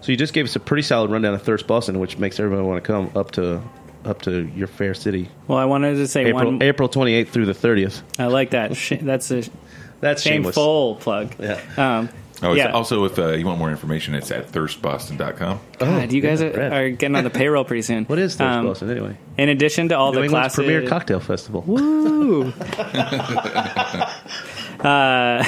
[0.00, 2.66] so you just gave us a pretty solid rundown of Thirst Boston, which makes everybody
[2.66, 3.62] want to come up to
[4.04, 5.28] up to your fair city.
[5.48, 6.62] Well, I wanted to say April one.
[6.62, 8.02] April twenty eighth through the thirtieth.
[8.18, 8.72] I like that.
[9.02, 9.42] That's a
[10.00, 10.54] That's shameless.
[10.54, 11.34] plug.
[11.38, 11.60] Yeah.
[11.76, 12.08] Um,
[12.42, 12.70] Oh, it's yeah.
[12.72, 15.58] also if uh, you want more information, it's at thirstboston.com.
[15.78, 18.04] God, you guys yeah, are, are getting on the payroll pretty soon.
[18.08, 19.16] What is Thirst Um, Boston anyway?
[19.38, 21.62] In addition to all New the England's classes, premier cocktail festival.
[21.62, 22.52] Woo!
[24.84, 25.44] uh,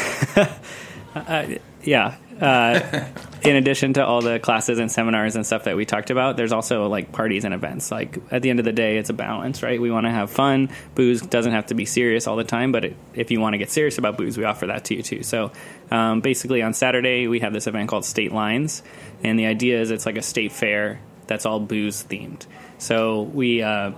[1.15, 1.47] uh,
[1.83, 2.17] yeah.
[2.41, 3.05] Uh,
[3.43, 6.53] in addition to all the classes and seminars and stuff that we talked about, there's
[6.53, 7.91] also like parties and events.
[7.91, 9.81] Like at the end of the day, it's a balance, right?
[9.81, 10.71] We want to have fun.
[10.95, 13.59] Booze doesn't have to be serious all the time, but it, if you want to
[13.59, 15.23] get serious about booze, we offer that to you too.
[15.23, 15.53] So
[15.91, 18.83] um, basically, on Saturday we have this event called State Lines,
[19.23, 22.47] and the idea is it's like a state fair that's all booze themed.
[22.79, 23.63] So we.
[23.63, 23.93] Uh,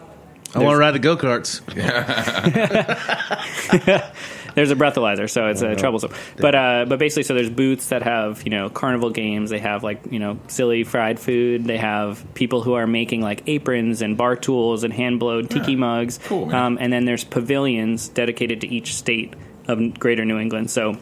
[0.53, 1.61] I want to ride the go karts.
[4.55, 6.13] there's a breathalyzer, so it's uh, troublesome.
[6.37, 9.51] But uh, but basically, so there's booths that have you know carnival games.
[9.51, 11.65] They have like you know silly fried food.
[11.65, 15.77] They have people who are making like aprons and bar tools and hand blowed tiki
[15.77, 16.19] mugs.
[16.25, 16.55] Cool.
[16.55, 19.35] Um, and then there's pavilions dedicated to each state
[19.69, 20.71] of Greater New England.
[20.71, 20.97] So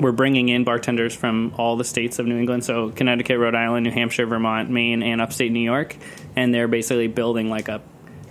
[0.00, 3.84] we're bringing in bartenders from all the states of New England, so Connecticut, Rhode Island,
[3.84, 5.96] New Hampshire, Vermont, Maine, and upstate New York,
[6.36, 7.82] and they're basically building like a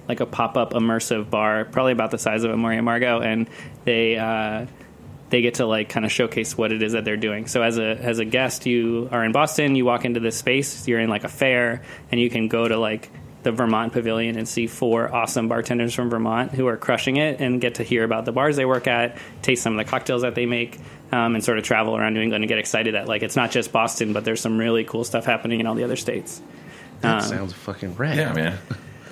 [0.09, 3.47] like a pop up immersive bar, probably about the size of Amor y Amargo, and
[3.85, 4.65] they uh,
[5.29, 7.45] they get to like kind of showcase what it is that they're doing.
[7.47, 10.87] So as a as a guest, you are in Boston, you walk into this space,
[10.87, 13.09] you're in like a fair, and you can go to like
[13.43, 17.61] the Vermont Pavilion and see four awesome bartenders from Vermont who are crushing it, and
[17.61, 20.35] get to hear about the bars they work at, taste some of the cocktails that
[20.35, 20.77] they make,
[21.13, 23.51] um, and sort of travel around New England and get excited that like it's not
[23.51, 26.41] just Boston, but there's some really cool stuff happening in all the other states.
[27.01, 28.17] That Um, sounds fucking rad.
[28.17, 28.57] Yeah, man.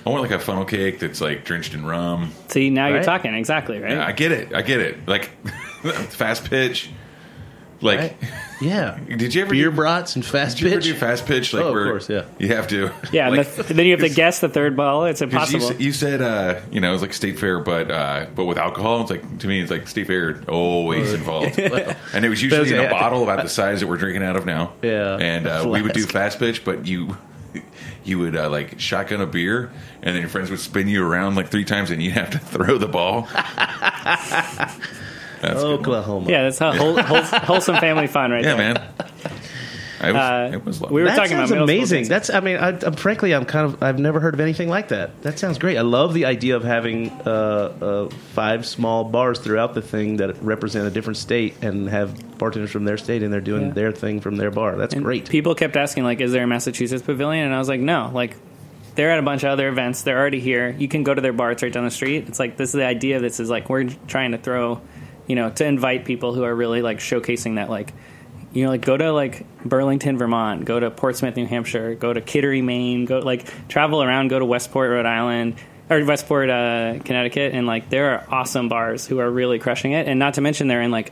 [0.08, 2.32] I want like a funnel cake that's like drenched in rum.
[2.48, 3.92] See, now you're talking exactly right.
[3.92, 4.54] Yeah, I get it.
[4.56, 5.06] I get it.
[5.08, 5.26] Like
[6.10, 6.90] fast pitch.
[7.80, 8.18] Like, Right?
[8.60, 8.98] Yeah.
[9.18, 10.64] did you ever Beer do, brats and fast pitch?
[10.64, 10.86] did you ever pitch?
[10.94, 11.54] do fast pitch?
[11.54, 12.24] Like, Oh, of where course, yeah.
[12.40, 12.92] You have to.
[13.12, 15.06] Yeah, and Like, the, then you have to guess the third ball.
[15.06, 15.74] It's impossible.
[15.74, 18.58] You, you said, uh, you know, it was like state fair, but uh, but with
[18.58, 19.02] alcohol.
[19.02, 22.80] It's like to me, it's like state fair always involved, and it was usually in
[22.80, 22.90] a Yeah.
[22.92, 24.74] bottle about the size that we're drinking out of now.
[24.82, 25.18] Yeah.
[25.18, 27.16] and uh, we would do fast pitch, but you
[28.08, 31.36] you would uh, like shotgun a beer, and then your friends would spin you around
[31.36, 33.28] like three times, and you'd have to throw the ball.
[35.40, 35.80] That's good.
[35.82, 36.30] Oklahoma.
[36.32, 38.74] yeah, that's how whole, whole, wholesome family fun right Yeah, there.
[38.74, 38.88] man.
[40.00, 42.08] I was, Uh, it was we were that talking sounds about middle school amazing.
[42.08, 44.90] That's, I mean, I, I'm, frankly, I'm kind of, I've never heard of anything like
[44.90, 45.22] that.
[45.24, 45.78] That sounds great.
[45.78, 50.42] I love the idea of having uh, uh, five small bars throughout the thing that
[50.44, 53.74] represent a different state and have bartenders from their state and they're doing Yeah.
[53.74, 54.76] their thing from their bar.
[54.76, 55.28] That's And great.
[55.30, 57.46] People kept asking, like, is there a Massachusetts pavilion?
[57.46, 58.12] And I was like, no.
[58.14, 58.36] Like,
[58.96, 60.04] they're at a bunch of other events.
[60.04, 60.76] They're already here.
[60.78, 61.52] You can go to their bar.
[61.52, 62.26] It's right down the street.
[62.28, 64.82] It's like, this is the idea this is like, we're trying to throw,
[65.28, 67.94] you know, to invite people who are really, like, showcasing that, like,
[68.54, 72.22] you know, like go to like Burlington, Vermont, go to Portsmouth, New Hampshire, go to
[72.22, 75.56] Kittery, Maine, go like travel around, go to Westport, Rhode Island,
[75.90, 80.08] or Westport, uh, Connecticut, and like there are awesome bars who are really crushing it,
[80.08, 81.12] and not to mention they're in like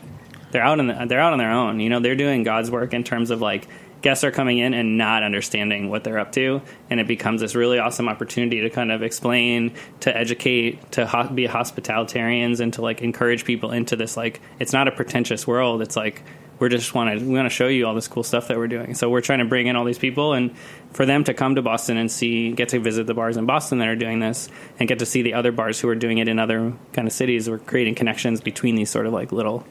[0.51, 1.79] they're out on the, they're out on their own.
[1.79, 3.67] You know, they're doing God's work in terms of like
[4.01, 7.55] guests are coming in and not understanding what they're up to, and it becomes this
[7.55, 12.81] really awesome opportunity to kind of explain, to educate, to ho- be hospitalitarians, and to
[12.81, 15.81] like encourage people into this like it's not a pretentious world.
[15.81, 16.23] It's like
[16.59, 18.67] we're just want to we want to show you all this cool stuff that we're
[18.67, 18.95] doing.
[18.95, 20.55] So we're trying to bring in all these people and
[20.91, 23.79] for them to come to Boston and see get to visit the bars in Boston
[23.79, 26.27] that are doing this and get to see the other bars who are doing it
[26.27, 27.49] in other kind of cities.
[27.49, 29.65] We're creating connections between these sort of like little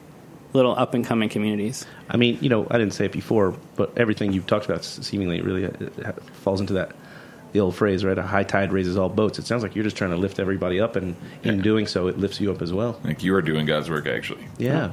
[0.53, 1.85] little up and coming communities.
[2.09, 5.41] I mean, you know, I didn't say it before, but everything you've talked about seemingly
[5.41, 5.69] really uh,
[6.03, 6.95] uh, falls into that
[7.55, 8.17] the old phrase, right?
[8.17, 9.39] A high tide raises all boats.
[9.39, 12.17] It sounds like you're just trying to lift everybody up, and in doing so, it
[12.17, 12.99] lifts you up as well.
[13.05, 14.45] like you are doing God's work, actually.
[14.57, 14.91] Yeah,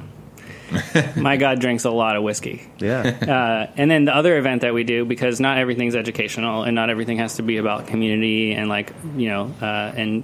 [1.15, 2.67] My God drinks a lot of whiskey.
[2.79, 3.01] yeah.
[3.03, 6.89] Uh, and then the other event that we do, because not everything's educational and not
[6.89, 10.23] everything has to be about community and like, you know, uh, and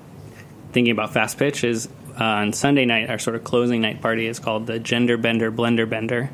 [0.72, 1.88] thinking about fast pitch is
[2.20, 5.52] uh, on Sunday night, our sort of closing night party is called the Gender Bender
[5.52, 6.26] Blender Bender,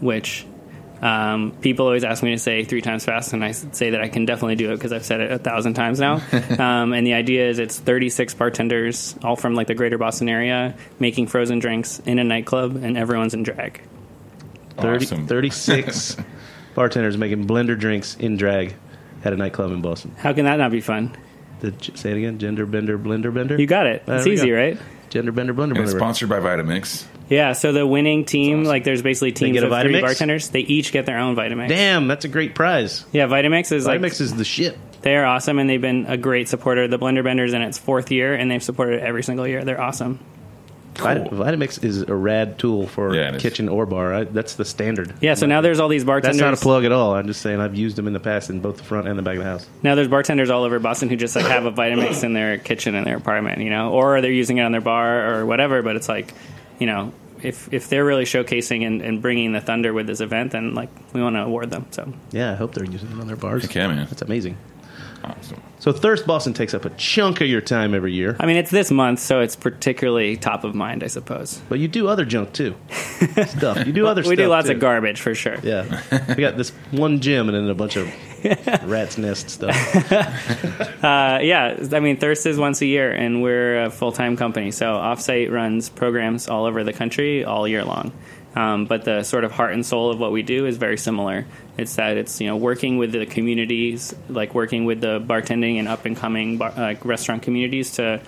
[0.00, 0.46] which
[1.02, 4.08] um, people always ask me to say three times fast, and I say that I
[4.08, 6.14] can definitely do it because I've said it a thousand times now.
[6.58, 10.74] um, and the idea is it's 36 bartenders, all from like the greater Boston area,
[10.98, 13.82] making frozen drinks in a nightclub, and everyone's in drag.
[14.78, 15.26] 30, Awesome.
[15.26, 16.16] 36
[16.74, 18.74] bartenders making blender drinks in drag
[19.24, 20.14] at a nightclub in Boston.
[20.18, 21.16] How can that not be fun?
[21.60, 22.38] The, say it again.
[22.38, 23.58] Gender bender blender bender.
[23.60, 24.06] You got it.
[24.06, 24.54] There It's easy, go.
[24.56, 24.78] right?
[25.10, 27.04] Gender bender blender And it's sponsored by Vitamix.
[27.28, 27.52] Yeah.
[27.52, 30.00] So the winning team, like, there's basically teams get a of three Vitamix?
[30.02, 30.48] bartenders.
[30.48, 31.68] They each get their own Vitamix.
[31.68, 33.04] Damn, that's a great prize.
[33.12, 34.78] Yeah, Vitamix is like Vitamix is the shit.
[35.02, 36.88] they are awesome, and they've been a great supporter.
[36.88, 39.64] The Blender Bender's in its fourth year, and they've supported it every single year.
[39.64, 40.18] They're awesome.
[41.00, 43.42] Vit- Vitamix is a rad tool for Yeah, it is.
[43.42, 44.14] kitchen or bar.
[44.14, 45.14] I, that's the standard.
[45.20, 45.34] Yeah.
[45.34, 46.38] So now there's all these bartenders.
[46.38, 47.14] That's not a plug at all.
[47.14, 49.22] I'm just saying I've used them in the past in both the front and the
[49.22, 49.66] back of the house.
[49.82, 52.94] Now there's bartenders all over Boston who just like have a Vitamix in their kitchen
[52.94, 55.82] in their apartment, you know, or they're using it on their bar or whatever.
[55.82, 56.32] But it's like,
[56.78, 60.52] you know, if if they're really showcasing and, and bringing the thunder with this event,
[60.52, 61.86] then like we want to award them.
[61.90, 63.62] So Yeah, I hope they're using it on their bars.
[63.62, 64.06] Heck yeah, man.
[64.08, 64.56] That's amazing.
[65.22, 65.60] Awesome.
[65.78, 68.70] So Thirst Boston takes up a chunk of your time every year, I mean, it's
[68.70, 71.60] this month, so it's particularly top of mind, I suppose.
[71.68, 72.74] but you do other junk too.
[73.46, 73.86] stuff.
[73.86, 74.30] You do other stuff.
[74.30, 74.74] we do lots too.
[74.74, 75.56] of garbage for sure.
[75.62, 76.02] Yeah.
[76.28, 78.12] we got this one gym and then a bunch of
[78.84, 79.76] rat's nest stuff.
[81.00, 84.70] Uh, yeah, I mean, Thirst is once a year, and we're a full time company.
[84.70, 88.12] So Offsite runs programs all over the country all year long.
[88.54, 91.46] Um, but the sort of heart and soul of what we do is very similar.
[91.78, 95.86] It's that it's you know working with the communities, like working with the bartending and
[95.86, 98.20] up and coming bar, restaurant communities to,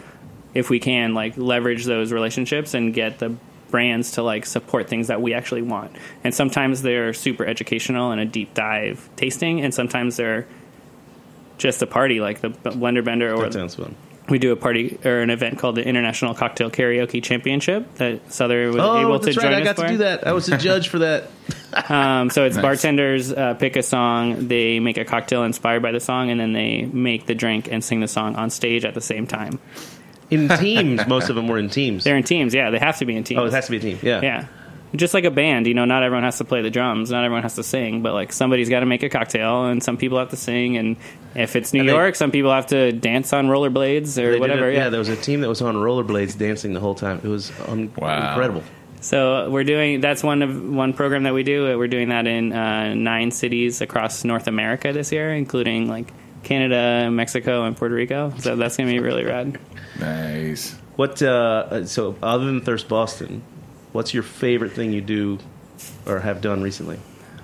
[0.55, 3.35] if we can, like leverage those relationships and get the
[3.73, 5.91] brands to like support things that we actually want.
[6.23, 10.47] And sometimes they're super educational and a deep dive tasting, and sometimes they're
[11.59, 13.97] just a party like the Blender Bender or That sounds fun.
[14.29, 18.69] We do a party or an event called the International Cocktail Karaoke Championship that Sother
[18.69, 19.55] was Oh, able to that's join right.
[19.55, 19.83] I us got for.
[19.83, 20.27] to do that.
[20.27, 21.29] I was a judge for that.
[21.89, 22.63] Um, so it's Nice.
[22.63, 26.53] bartenders uh, pick a song, they make a cocktail inspired by the song, and then
[26.53, 29.59] they make the drink and sing the song on stage at the same time.
[30.31, 32.05] In teams, most of them were in teams.
[32.05, 32.69] They're in teams, yeah.
[32.71, 33.41] They have to be in teams.
[33.41, 33.99] oh, it has to be a team.
[34.03, 34.21] Yeah.
[34.23, 34.47] yeah.
[34.95, 37.43] Just like a band, you know, not everyone has to play the drums, not everyone
[37.43, 40.31] has to sing, but like somebody's got to make a cocktail, and some people have
[40.31, 40.97] to sing, and
[41.35, 44.69] if it's New And they- York, some people have to dance on rollerblades or whatever.
[44.71, 44.85] it- yeah.
[44.85, 47.21] yeah, there was a team that was on rollerblades dancing the whole time.
[47.25, 48.29] It was un- Wow.
[48.31, 48.63] incredible.
[49.01, 51.77] So we're doing that's one of one program that we do.
[51.77, 56.13] We're doing that in uh, nine cities across North America this year, including like
[56.45, 58.33] Canada, Mexico, and Puerto Rico.
[58.39, 59.59] So that's gonna be really rad.
[59.99, 60.77] Nice.
[60.97, 61.21] What?
[61.23, 63.43] Uh, so, other than Thirst Boston,
[63.93, 65.39] what's your favorite thing you do
[66.07, 66.99] or have done recently?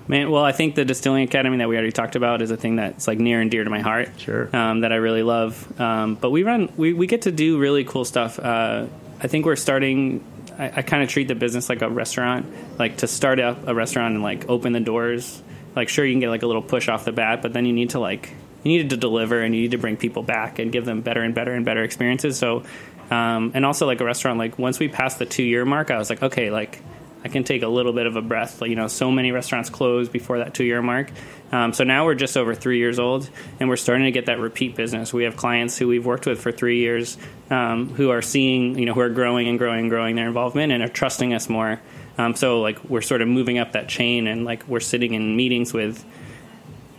[0.07, 2.77] Man, well, I think the Distilling Academy that we already talked about is a thing
[2.77, 4.09] that's like near and dear to my heart.
[4.17, 4.49] Sure.
[4.55, 5.79] Um, that I really love.
[5.79, 8.39] Um, but we run, we, we get to do really cool stuff.
[8.39, 8.87] Uh,
[9.21, 10.23] I think we're starting.
[10.57, 12.47] I, I kind of treat the business like a restaurant.
[12.79, 15.43] Like to start up a restaurant and like open the doors.
[15.75, 17.73] Like sure, you can get like a little push off the bat, but then you
[17.73, 18.33] need to like
[18.63, 21.21] you need to deliver and you need to bring people back and give them better
[21.21, 22.37] and better and better experiences.
[22.37, 22.63] So,
[23.09, 25.97] um, and also like a restaurant, like once we passed the two year mark, I
[25.97, 26.81] was like, okay, like
[27.23, 28.61] I can take a little bit of a breath.
[28.61, 31.11] Like, you know, so many restaurants closed before that two year mark.
[31.51, 33.29] Um, so now we're just over three years old,
[33.59, 35.11] and we're starting to get that repeat business.
[35.11, 37.17] We have clients who we've worked with for three years
[37.49, 40.71] um, who are seeing, you know, who are growing and growing and growing their involvement
[40.71, 41.81] and are trusting us more.
[42.17, 45.35] Um, so like we're sort of moving up that chain, and like we're sitting in
[45.35, 46.05] meetings with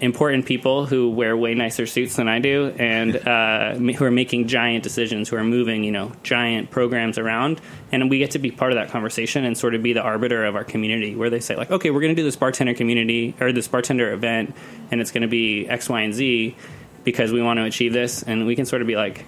[0.00, 4.48] important people who wear way nicer suits than I do, and uh, who are making
[4.48, 7.60] giant decisions, who are moving, you know, giant programs around,
[7.92, 10.44] and we get to be part of that conversation and sort of be the arbiter
[10.44, 13.34] of our community, where they say like, okay, we're going to do this bartender community
[13.40, 14.54] or this bartender event,
[14.90, 16.56] and it's going to be X, Y, and Z
[17.04, 19.24] because we want to achieve this, and we can sort of be like.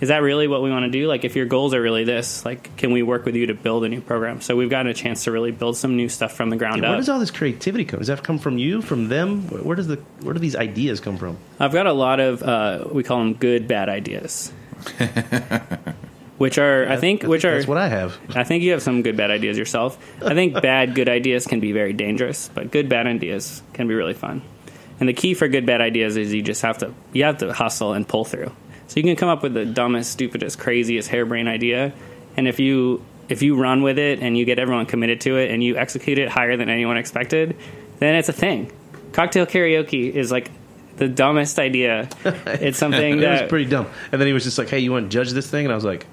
[0.00, 1.08] Is that really what we want to do?
[1.08, 3.84] Like, if your goals are really this, like, can we work with you to build
[3.84, 4.40] a new program?
[4.40, 6.90] So we've gotten a chance to really build some new stuff from the ground Where
[6.90, 6.92] up.
[6.92, 7.98] Where does all this creativity come?
[7.98, 9.48] Does that come from you, from them?
[9.48, 11.36] Where where does the where do these ideas come from?
[11.58, 14.52] I've got a lot of uh, we call them good bad ideas,
[16.38, 18.16] which are I think which are That's what I have.
[18.36, 19.98] I think you have some good bad ideas yourself.
[20.22, 23.94] I think bad good ideas can be very dangerous, but good bad ideas can be
[23.94, 24.42] really fun.
[25.00, 27.52] And the key for good bad ideas is you just have to you have to
[27.52, 28.52] hustle and pull through.
[28.88, 31.92] So you can come up with the dumbest, stupidest, craziest harebrained idea,
[32.36, 35.50] and if you if you run with it and you get everyone committed to it
[35.50, 37.54] and you execute it higher than anyone expected,
[37.98, 38.72] then it's a thing.
[39.12, 40.50] Cocktail karaoke is like
[40.96, 42.08] the dumbest idea.
[42.46, 43.86] It's something It that was pretty dumb.
[44.10, 45.74] And then he was just like, "Hey, you want to judge this thing?" And I
[45.74, 46.06] was like,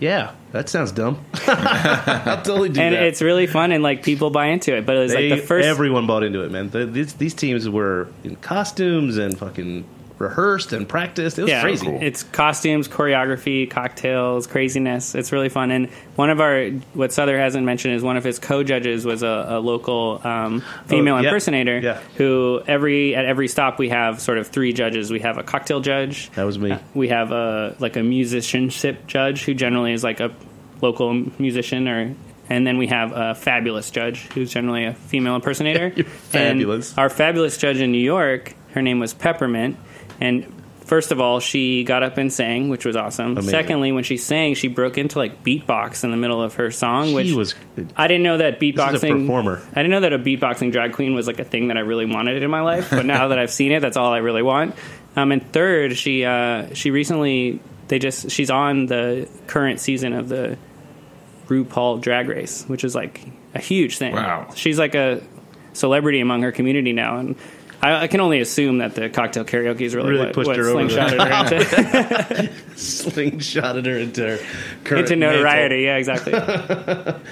[0.00, 1.22] "Yeah, that sounds dumb.
[1.46, 4.86] I'll totally do and that." it's really fun and like people buy into it.
[4.86, 6.70] But it was They- like the first everyone bought into it, man.
[6.70, 9.84] The, these, these teams were in costumes and fucking
[10.18, 11.38] rehearsed and practiced.
[11.38, 11.88] It was yeah, crazy.
[11.88, 15.14] It's costumes, choreography, cocktails, craziness.
[15.14, 15.70] It's really fun.
[15.70, 19.46] And one of our what Sother hasn't mentioned is one of his co-judges was a,
[19.50, 21.28] a local um, female Oh, yeah.
[21.28, 21.78] impersonator.
[21.78, 22.00] Yeah.
[22.16, 25.10] Who every at every stop we have sort of three judges.
[25.10, 26.30] We have a cocktail judge.
[26.32, 26.72] That was me.
[26.72, 30.30] Uh, we have a like a musicianship judge who generally is like a
[30.80, 32.14] local musician or.
[32.50, 35.90] And then we have a fabulous judge who's generally a female impersonator.
[36.04, 36.90] Fabulous.
[36.90, 39.78] And our fabulous judge in New York, her name was Peppermint,
[40.20, 40.46] and
[40.84, 43.32] first of all, she got up and sang, which was awesome.
[43.32, 43.50] Amazing.
[43.50, 47.06] Secondly, when she sang, she broke into like beatbox in the middle of her song,
[47.08, 47.54] She which was-
[47.96, 49.62] I didn't know that beatboxing performer.
[49.72, 52.04] I didn't know that a beatboxing drag queen was like a thing that I really
[52.06, 54.74] wanted in my life, but now that I've seen it, that's all I really want.
[55.16, 60.28] Um, and third, she uh, she recently they just she's on the current season of
[60.28, 60.58] the
[61.48, 63.20] RuPaul Drag Race, which is like
[63.54, 64.14] a huge thing.
[64.14, 64.48] Wow.
[64.54, 65.22] She's like a
[65.72, 67.36] celebrity among her community now, and
[67.84, 70.56] I, I can only assume that the cocktail karaoke is really, Really what, pushed what
[70.56, 74.38] her over the- slingshotted her into, slingshotted her into her
[74.84, 75.42] current into mantle.
[75.42, 75.82] notoriety.
[75.82, 76.32] Yeah, exactly.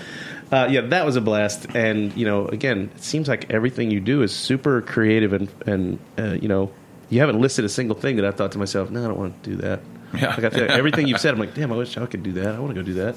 [0.52, 1.64] Uh, yeah, that was a blast.
[1.74, 5.98] And you know, again, it seems like everything you do is super creative, and and
[6.18, 6.70] uh, you know,
[7.08, 9.42] you haven't listed a single thing that I thought to myself, no, I don't want
[9.44, 9.80] to do that.
[10.14, 10.26] Yeah.
[10.34, 12.32] Like I feel like everything you've said, I'm like, damn, I wish I could do
[12.32, 12.54] that.
[12.54, 13.16] I want to go do that.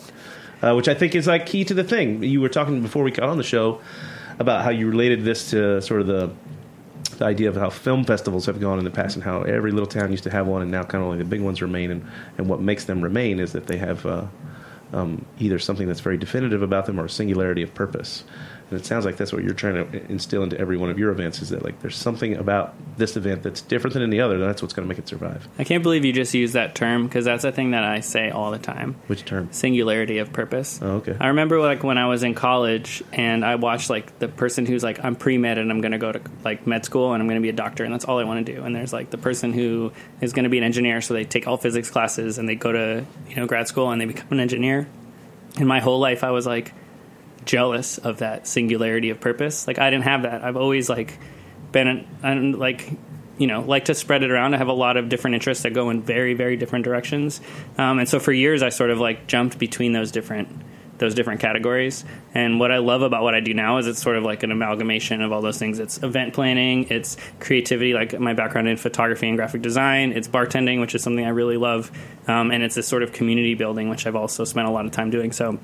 [0.62, 2.24] Uh, which I think is like key to the thing.
[2.24, 3.82] You were talking before we got on the show
[4.40, 6.32] about how you related this to sort of the
[7.16, 9.88] the idea of how film festivals have gone in the past and how every little
[9.88, 12.06] town used to have one and now kind of only the big ones remain and,
[12.38, 14.26] and what makes them remain is that they have uh,
[14.94, 18.24] um, either something that's very definitive about them or a singularity of purpose
[18.70, 21.12] and it sounds like that's what you're trying to instill into every one of your
[21.12, 24.44] events is that like there's something about this event that's different than any other and
[24.44, 27.06] that's what's going to make it survive I can't believe you just used that term
[27.08, 28.96] because that's a thing that I say all the time.
[29.08, 30.80] which term Singularity of purpose.
[30.82, 31.16] Oh, okay.
[31.20, 34.84] I remember like when I was in college and I watched like the person who's
[34.84, 37.28] like I'm pre med and I'm going to go to like med school and I'm
[37.28, 38.64] going to be a doctor and that's all I want to do.
[38.64, 39.92] And there's like the person who
[40.22, 42.72] is going to be an engineer, so they take all physics classes and they go
[42.72, 44.88] to you know grad school and they become an engineer.
[45.58, 46.74] And my whole life I was like
[47.46, 49.68] jealous of that singularity of purpose.
[49.68, 50.44] Like I didn't have that.
[50.44, 51.18] I've always like
[51.72, 52.92] been and like
[53.38, 54.54] you know like to spread it around.
[54.54, 57.42] I have a lot of different interests that go in very very different directions,
[57.78, 60.50] um, and so for years I sort of like jumped between those different
[60.98, 62.06] those different categories.
[62.34, 64.52] And what I love about what I do now is it's sort of like an
[64.52, 65.80] amalgamation of all those things.
[65.80, 70.80] It's event planning, it's creativity, like my background in photography and graphic design, it's bartending,
[70.80, 71.92] which is something I really love,
[72.28, 74.92] um, and it's this sort of community building, which I've also spent a lot of
[74.92, 75.32] time doing.
[75.32, 75.60] So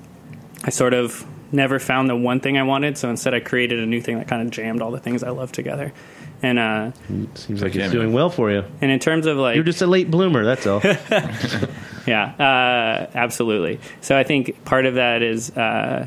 [0.64, 3.86] I sort of never found the one thing I wanted, so instead I created a
[3.86, 5.92] new thing that kind of jammed all the things I love together.
[6.42, 6.92] And uh,
[7.34, 8.64] Seems like it's doing well for you.
[8.80, 10.44] and in terms of like You're just a late bloomer.
[10.44, 10.80] That's all.
[12.06, 13.78] yeah, uh, absolutely.
[14.00, 16.06] So I think part of that is uh,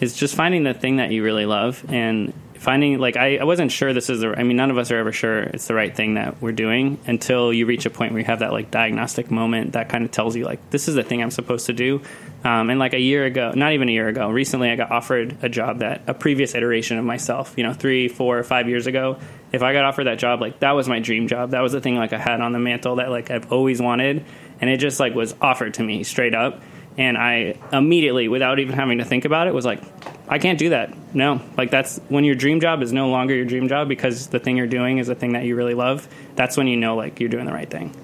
[0.00, 2.32] is just finding the thing that you really love and
[2.64, 4.96] finding like I, I wasn't sure this is the I mean none of us are
[4.96, 8.20] ever sure it's the right thing that we're doing until you reach a point where
[8.20, 11.02] you have that like diagnostic moment that kind of tells you like this is the
[11.02, 12.00] thing I'm supposed to do.
[12.42, 15.36] Um, and like a year ago, not even a year ago, recently I got offered
[15.42, 19.18] a job that a previous iteration of myself, you know, three, four, five years ago.
[19.52, 21.50] If I got offered that job, like that was my dream job.
[21.50, 24.24] That was the thing like I had on the mantle that like I've always wanted,
[24.60, 26.62] and it just like was offered to me straight up.
[26.96, 29.82] And I immediately, without even having to think about it, was like,
[30.28, 30.94] I can't do that.
[31.14, 34.38] No, like that's when your dream job is no longer your dream job because the
[34.38, 36.08] thing you're doing is the thing that you really love.
[36.36, 37.94] That's when you know like you're doing the right thing.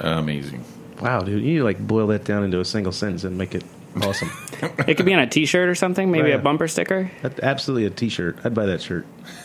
[0.00, 0.64] Amazing.
[1.00, 1.42] wow, dude.
[1.42, 3.64] You like boil that down into a single sentence and make it
[4.02, 4.30] awesome.
[4.88, 6.38] It could be on a T-shirt or something, maybe Right.
[6.40, 7.10] a bumper sticker.
[7.20, 8.38] That's absolutely a T-shirt.
[8.42, 9.04] I'd buy that shirt.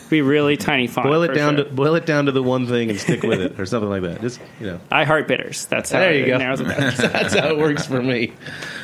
[0.09, 1.05] Be really tiny font.
[1.07, 1.65] Boil it for down sure.
[1.65, 4.03] to boil it down to the one thing and stick with it, or something like
[4.03, 4.21] that.
[4.21, 4.79] Just you know.
[4.89, 5.65] I heart bitters.
[5.65, 6.37] That's how There it you go.
[6.37, 6.77] narrows it down.
[7.11, 8.31] That's how it works for me.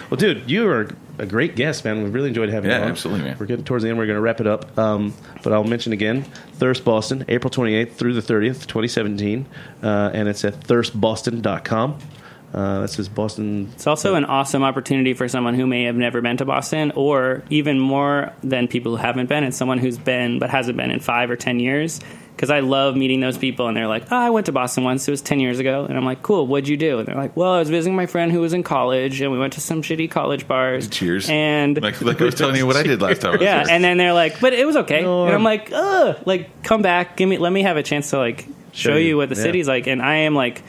[0.09, 2.03] Well, dude, you are a great guest, man.
[2.03, 2.89] We really enjoyed having Yeah, you on.
[2.91, 3.37] absolutely, man.
[3.39, 3.97] We're getting towards the end.
[3.97, 4.77] We're going to wrap it up.
[4.77, 5.13] Um,
[5.43, 6.23] but I'll mention again
[6.55, 9.45] Thirst Boston, April 28th through the 30th, 2017.
[9.81, 11.99] Uh, and it's at thirstboston.com.
[12.53, 13.69] Uh, that says Boston.
[13.73, 17.43] It's also an awesome opportunity for someone who may have never been to Boston, or
[17.49, 19.43] even more than people who haven't been.
[19.43, 21.99] It's someone who's been but hasn't been in five or ten years.
[22.35, 25.07] Because I love meeting those people, and they're like, "Oh, I went to Boston once.
[25.07, 26.45] It was ten years ago." And I'm like, "Cool.
[26.45, 28.61] What'd you do?" And they're like, "Well, I was visiting my friend who was in
[28.61, 31.27] college, and we went to some shitty college bars." Cheers.
[31.31, 33.31] And Like, like I was telling you what I did last time.
[33.31, 33.73] I was yeah, there.
[33.73, 35.27] and then they're like, "But it was okay," Norm.
[35.29, 38.19] and I'm like, "Ugh, like come back, give me, let me have a chance to
[38.19, 39.41] like show, Show you, you, what the yeah.
[39.41, 40.61] city's like." And I am like,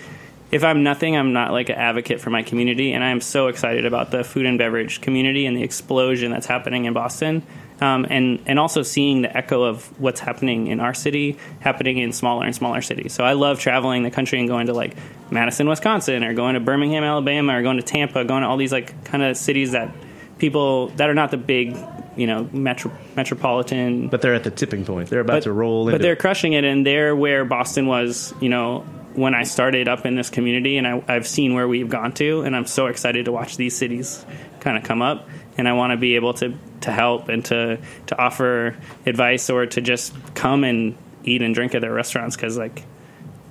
[0.51, 3.49] if I'm nothing, I'm not like an advocate for my community, and I am so
[3.49, 7.43] excited about the food and beverage community and the explosion that's happening in Boston.
[7.81, 12.13] Um, and and also seeing the echo of what's happening in our city happening in
[12.13, 13.13] smaller and smaller cities.
[13.13, 14.97] So I love traveling the country and going to like
[15.31, 18.73] Madison, Wisconsin, or going to Birmingham, Alabama, or going to Tampa, going to all these
[18.73, 19.95] like kind of cities that
[20.39, 21.77] people that are not the big,
[22.17, 25.09] you know, metro, metropolitan But they're at the tipping point.
[25.09, 26.19] They're about to roll but they're it.
[26.19, 28.85] crushing it, and they're where Boston was, you know,
[29.19, 32.43] when I started up in this community, and I, I've seen where we've gone to,
[32.43, 34.25] and I'm so excited to watch these cities
[34.61, 37.79] kind of come up, and I want to be able to to help and to
[38.07, 42.57] to offer advice or to just come and eat and drink at their restaurants because
[42.57, 42.85] like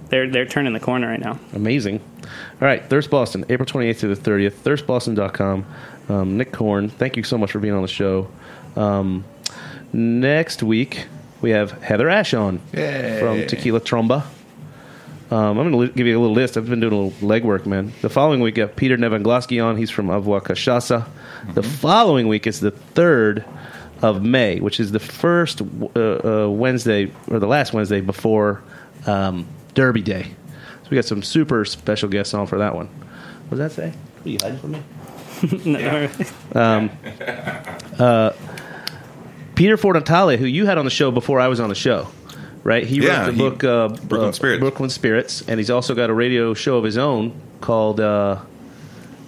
[0.10, 1.38] they're they're turning the corner right now.
[1.54, 2.00] Amazing.
[2.24, 5.66] All right, Thirst Boston, April 28th to the 30th, thirstboston.com.
[6.10, 8.30] Um, Nick Korn, thank you so much for being on the show.
[8.76, 9.26] Um,
[9.92, 11.08] next week,
[11.42, 13.20] we have Heather Ash on Yay.
[13.20, 14.24] from Tequila Tromba.
[15.30, 16.56] Um, I'm going to li- give you a little list.
[16.56, 17.92] I've been doing a little legwork, man.
[18.02, 19.76] The following week, we have Peter Nevenglosky on.
[19.76, 21.06] He's from Avuá Cachaça.
[21.54, 23.44] The following week is the 3rd
[24.02, 25.66] of May, which is the first uh,
[26.46, 28.62] uh, Wednesday, or the last Wednesday before
[29.06, 30.24] um, Derby Day.
[30.84, 32.88] So we got some super special guests on for that one.
[33.50, 33.90] What does that say?
[33.90, 34.82] What are you hiding from me?
[39.56, 42.08] Peter Fornatale, who you had on the show before I was on the show,
[42.68, 42.86] right?
[42.86, 44.60] He Yeah, wrote the he- book uh, Brooklyn uh, Spirits.
[44.60, 48.40] Brooklyn Spirits, and he's also got a radio show of his own called uh,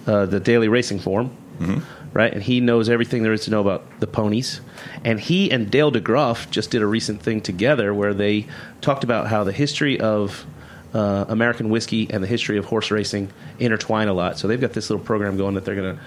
[0.06, 1.80] uh, the Daily Racing Forum, Mm-hmm.
[2.14, 2.32] right?
[2.32, 4.60] And he knows everything there is to know about the ponies.
[5.04, 8.46] And he and Dale DeGroff just did a recent thing together where they
[8.80, 10.46] talked about how the history of
[10.94, 14.38] uh, American whiskey and the history of horse racing intertwine a lot.
[14.38, 15.98] So they've got this little program going that they're going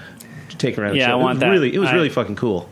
[0.50, 0.94] to take around.
[0.94, 1.12] the Yeah, show.
[1.12, 1.50] I It was want that.
[1.50, 2.68] Really, it was I- really fucking cool.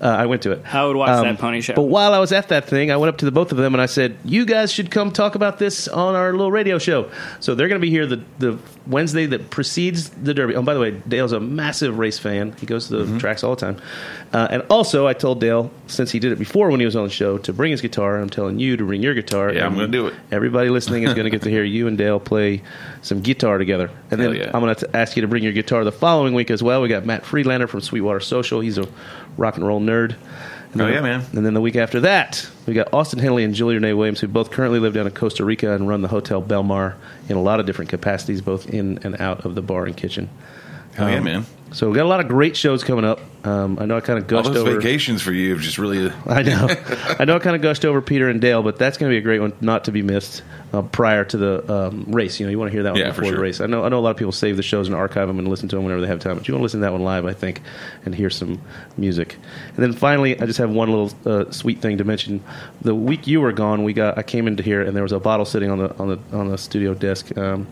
[0.00, 0.62] Uh, I went to it.
[0.74, 1.74] I would watch that pony show.
[1.74, 3.74] But while I was at that thing, I went up to the both of them
[3.74, 7.10] and I said, "You guys should come talk about this on our little radio show."
[7.40, 10.54] So they're going to be here the the Wednesday that precedes the Derby.
[10.54, 12.54] Oh, by the way, Dale's a massive race fan.
[12.60, 13.18] He goes to the Mm-hmm.
[13.18, 13.80] tracks all the time.
[14.32, 17.04] Uh, and also, I told Dale since he did it before when he was on
[17.04, 18.18] the show to bring his guitar.
[18.20, 19.52] I'm telling you to bring your guitar.
[19.52, 20.14] Yeah, I'm gonna do it.
[20.30, 22.62] Everybody listening is going to get to hear you and Dale play
[23.02, 23.90] some guitar together.
[24.10, 24.50] And then yeah.
[24.52, 26.82] I'm going to ask you to bring your guitar the following week as well.
[26.82, 28.60] We got Matt Friedlander from Sweetwater Social.
[28.60, 28.88] He's a
[29.36, 30.16] rock and roll nerd.
[30.72, 31.24] And Oh, then- yeah, man.
[31.32, 34.28] And then the week after that, we got Austin Henley and Julie Renee Williams, who
[34.28, 36.94] both currently live down in Costa Rica and run the Hotel Belmar
[37.28, 40.28] in a lot of different capacities, both in and out of the bar and kitchen.
[40.96, 41.46] Hell yeah, man.
[41.72, 43.20] So we got a lot of great shows coming up.
[43.44, 44.76] Um, I know I kind of gushed All those over.
[44.80, 46.10] vacations for you have just really.
[46.26, 46.68] I know,
[47.18, 47.36] I know.
[47.36, 49.40] I kind of gushed over Peter and Dale, but that's going to be a great
[49.40, 50.42] one, not to be missed
[50.72, 52.40] uh, prior to the um, race.
[52.40, 53.60] You know, you want to hear that one Yeah, for before the race.
[53.60, 53.84] I know.
[53.84, 55.76] I know a lot of people save the shows and archive them and listen to
[55.76, 57.34] them whenever they have time, but you want to listen to that one live, I
[57.34, 57.60] think,
[58.04, 58.60] and hear some
[58.96, 59.36] music.
[59.74, 62.42] And then finally, I just have one little uh, sweet thing to mention.
[62.82, 64.16] The week you were gone, we got.
[64.18, 66.48] I came into here and there was a bottle sitting on the on the on
[66.48, 67.36] the studio desk.
[67.36, 67.66] Um,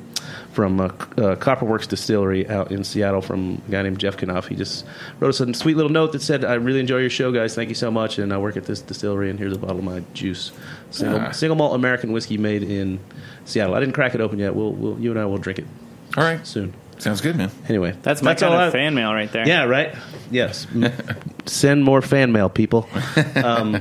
[0.53, 0.91] from uh, uh,
[1.37, 4.47] Copperworks Distillery out in Seattle from a guy named Jeff Kanof.
[4.49, 4.85] He just
[5.21, 7.55] wrote us a sweet little note that said, I really enjoy your show, guys.
[7.55, 8.19] Thank you so much.
[8.19, 10.53] And I work at this distillery, and here's a bottle of my juice.
[10.91, 11.31] Single, Ah.
[11.33, 13.01] single malt American whiskey made in
[13.45, 13.75] Seattle.
[13.75, 14.55] I didn't crack it open yet.
[14.55, 15.67] We'll, we'll, you and I will drink it
[16.17, 16.47] All right.
[16.47, 16.73] soon.
[16.99, 17.51] Sounds good, man.
[17.69, 19.47] Anyway, That's my kind all of I- fan mail right there.
[19.47, 19.95] Yeah, right?
[20.31, 20.67] Yes.
[21.47, 22.89] Send more fan mail, people.
[23.37, 23.75] Um,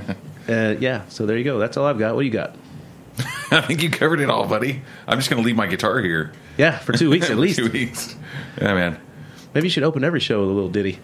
[0.50, 1.58] uh, yeah, so there you go.
[1.60, 2.16] That's all I've got.
[2.16, 2.56] What do you got?
[3.58, 4.82] I think you covered it all, buddy.
[5.08, 6.32] I'm just going to leave my guitar here.
[6.58, 7.60] Yeah, for two weeks at least.
[7.60, 8.16] Two weeks.
[8.60, 9.00] Yeah, man.
[9.54, 10.98] Maybe you should open every show with a little ditty.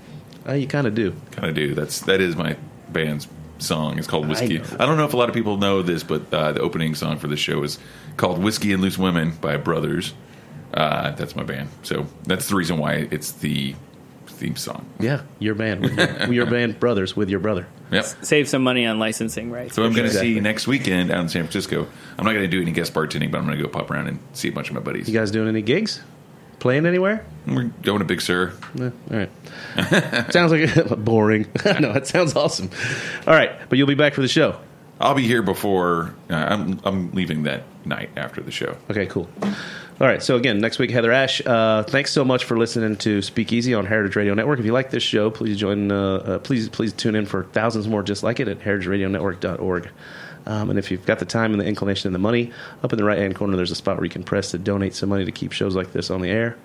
[0.47, 1.15] Uh, you kind of do.
[1.31, 1.75] Kind of do.
[1.75, 2.57] That's that is my
[2.89, 3.27] band's
[3.59, 3.99] song.
[3.99, 4.57] It's called Whiskey.
[4.57, 4.65] know.
[4.79, 7.19] I, don't know if a lot of people know this, but uh, the opening song
[7.19, 7.77] for the show is
[8.17, 10.15] called "Whiskey and Loose Women" by Brothers.
[10.73, 11.69] Uh, that's my band.
[11.83, 13.75] So that's the reason why it's the
[14.39, 14.85] theme song.
[14.99, 15.81] Yeah, your band.
[15.81, 17.67] With your, your band brothers with your brother.
[17.91, 18.05] Yep.
[18.21, 19.75] Save some money on licensing rights.
[19.75, 20.35] So I'm going to Exactly.
[20.35, 21.87] see next weekend out in San Francisco.
[22.17, 24.07] I'm not going to do any guest bartending, but I'm going to go pop around
[24.07, 25.07] and see a bunch of my buddies.
[25.07, 26.01] You guys doing any gigs?
[26.59, 27.25] Playing anywhere?
[27.47, 28.53] We're going to Big Sur.
[28.79, 30.31] Eh, all right.
[30.33, 31.47] sounds like boring.
[31.79, 32.69] no, it sounds awesome.
[33.27, 34.59] All right, but you'll be back for the show.
[34.99, 36.13] I'll be here before.
[36.29, 38.75] Uh, I'm I'm leaving that night after the show.
[38.89, 39.29] Okay, cool.
[40.01, 41.45] All right, so again, next week, Heather Ash.
[41.45, 44.57] Uh, thanks so much for listening to Speakeasy on Heritage Radio Network.
[44.57, 45.91] If you like this show, please join.
[45.91, 49.89] Uh, uh, please, please tune in for thousands more just like it at heritageradionetwork.org.
[50.45, 52.97] Um, and if you've got the time and the inclination and the money, up in
[52.97, 55.25] the right hand corner, there's a spot where you can press to donate some money
[55.25, 56.55] to keep shows like this on the air.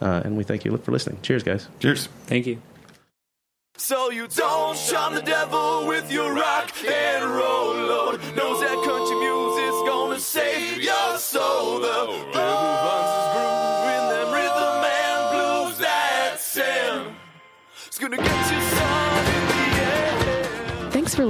[0.00, 1.18] Uh, and we thank you for listening.
[1.20, 1.68] Cheers, guys.
[1.80, 2.08] Cheers.
[2.26, 2.62] Thank you.
[3.76, 8.20] So you don't charm the devil with your rock and roll load.
[8.36, 11.80] Knows that country music's gonna save your soul.
[11.80, 12.33] The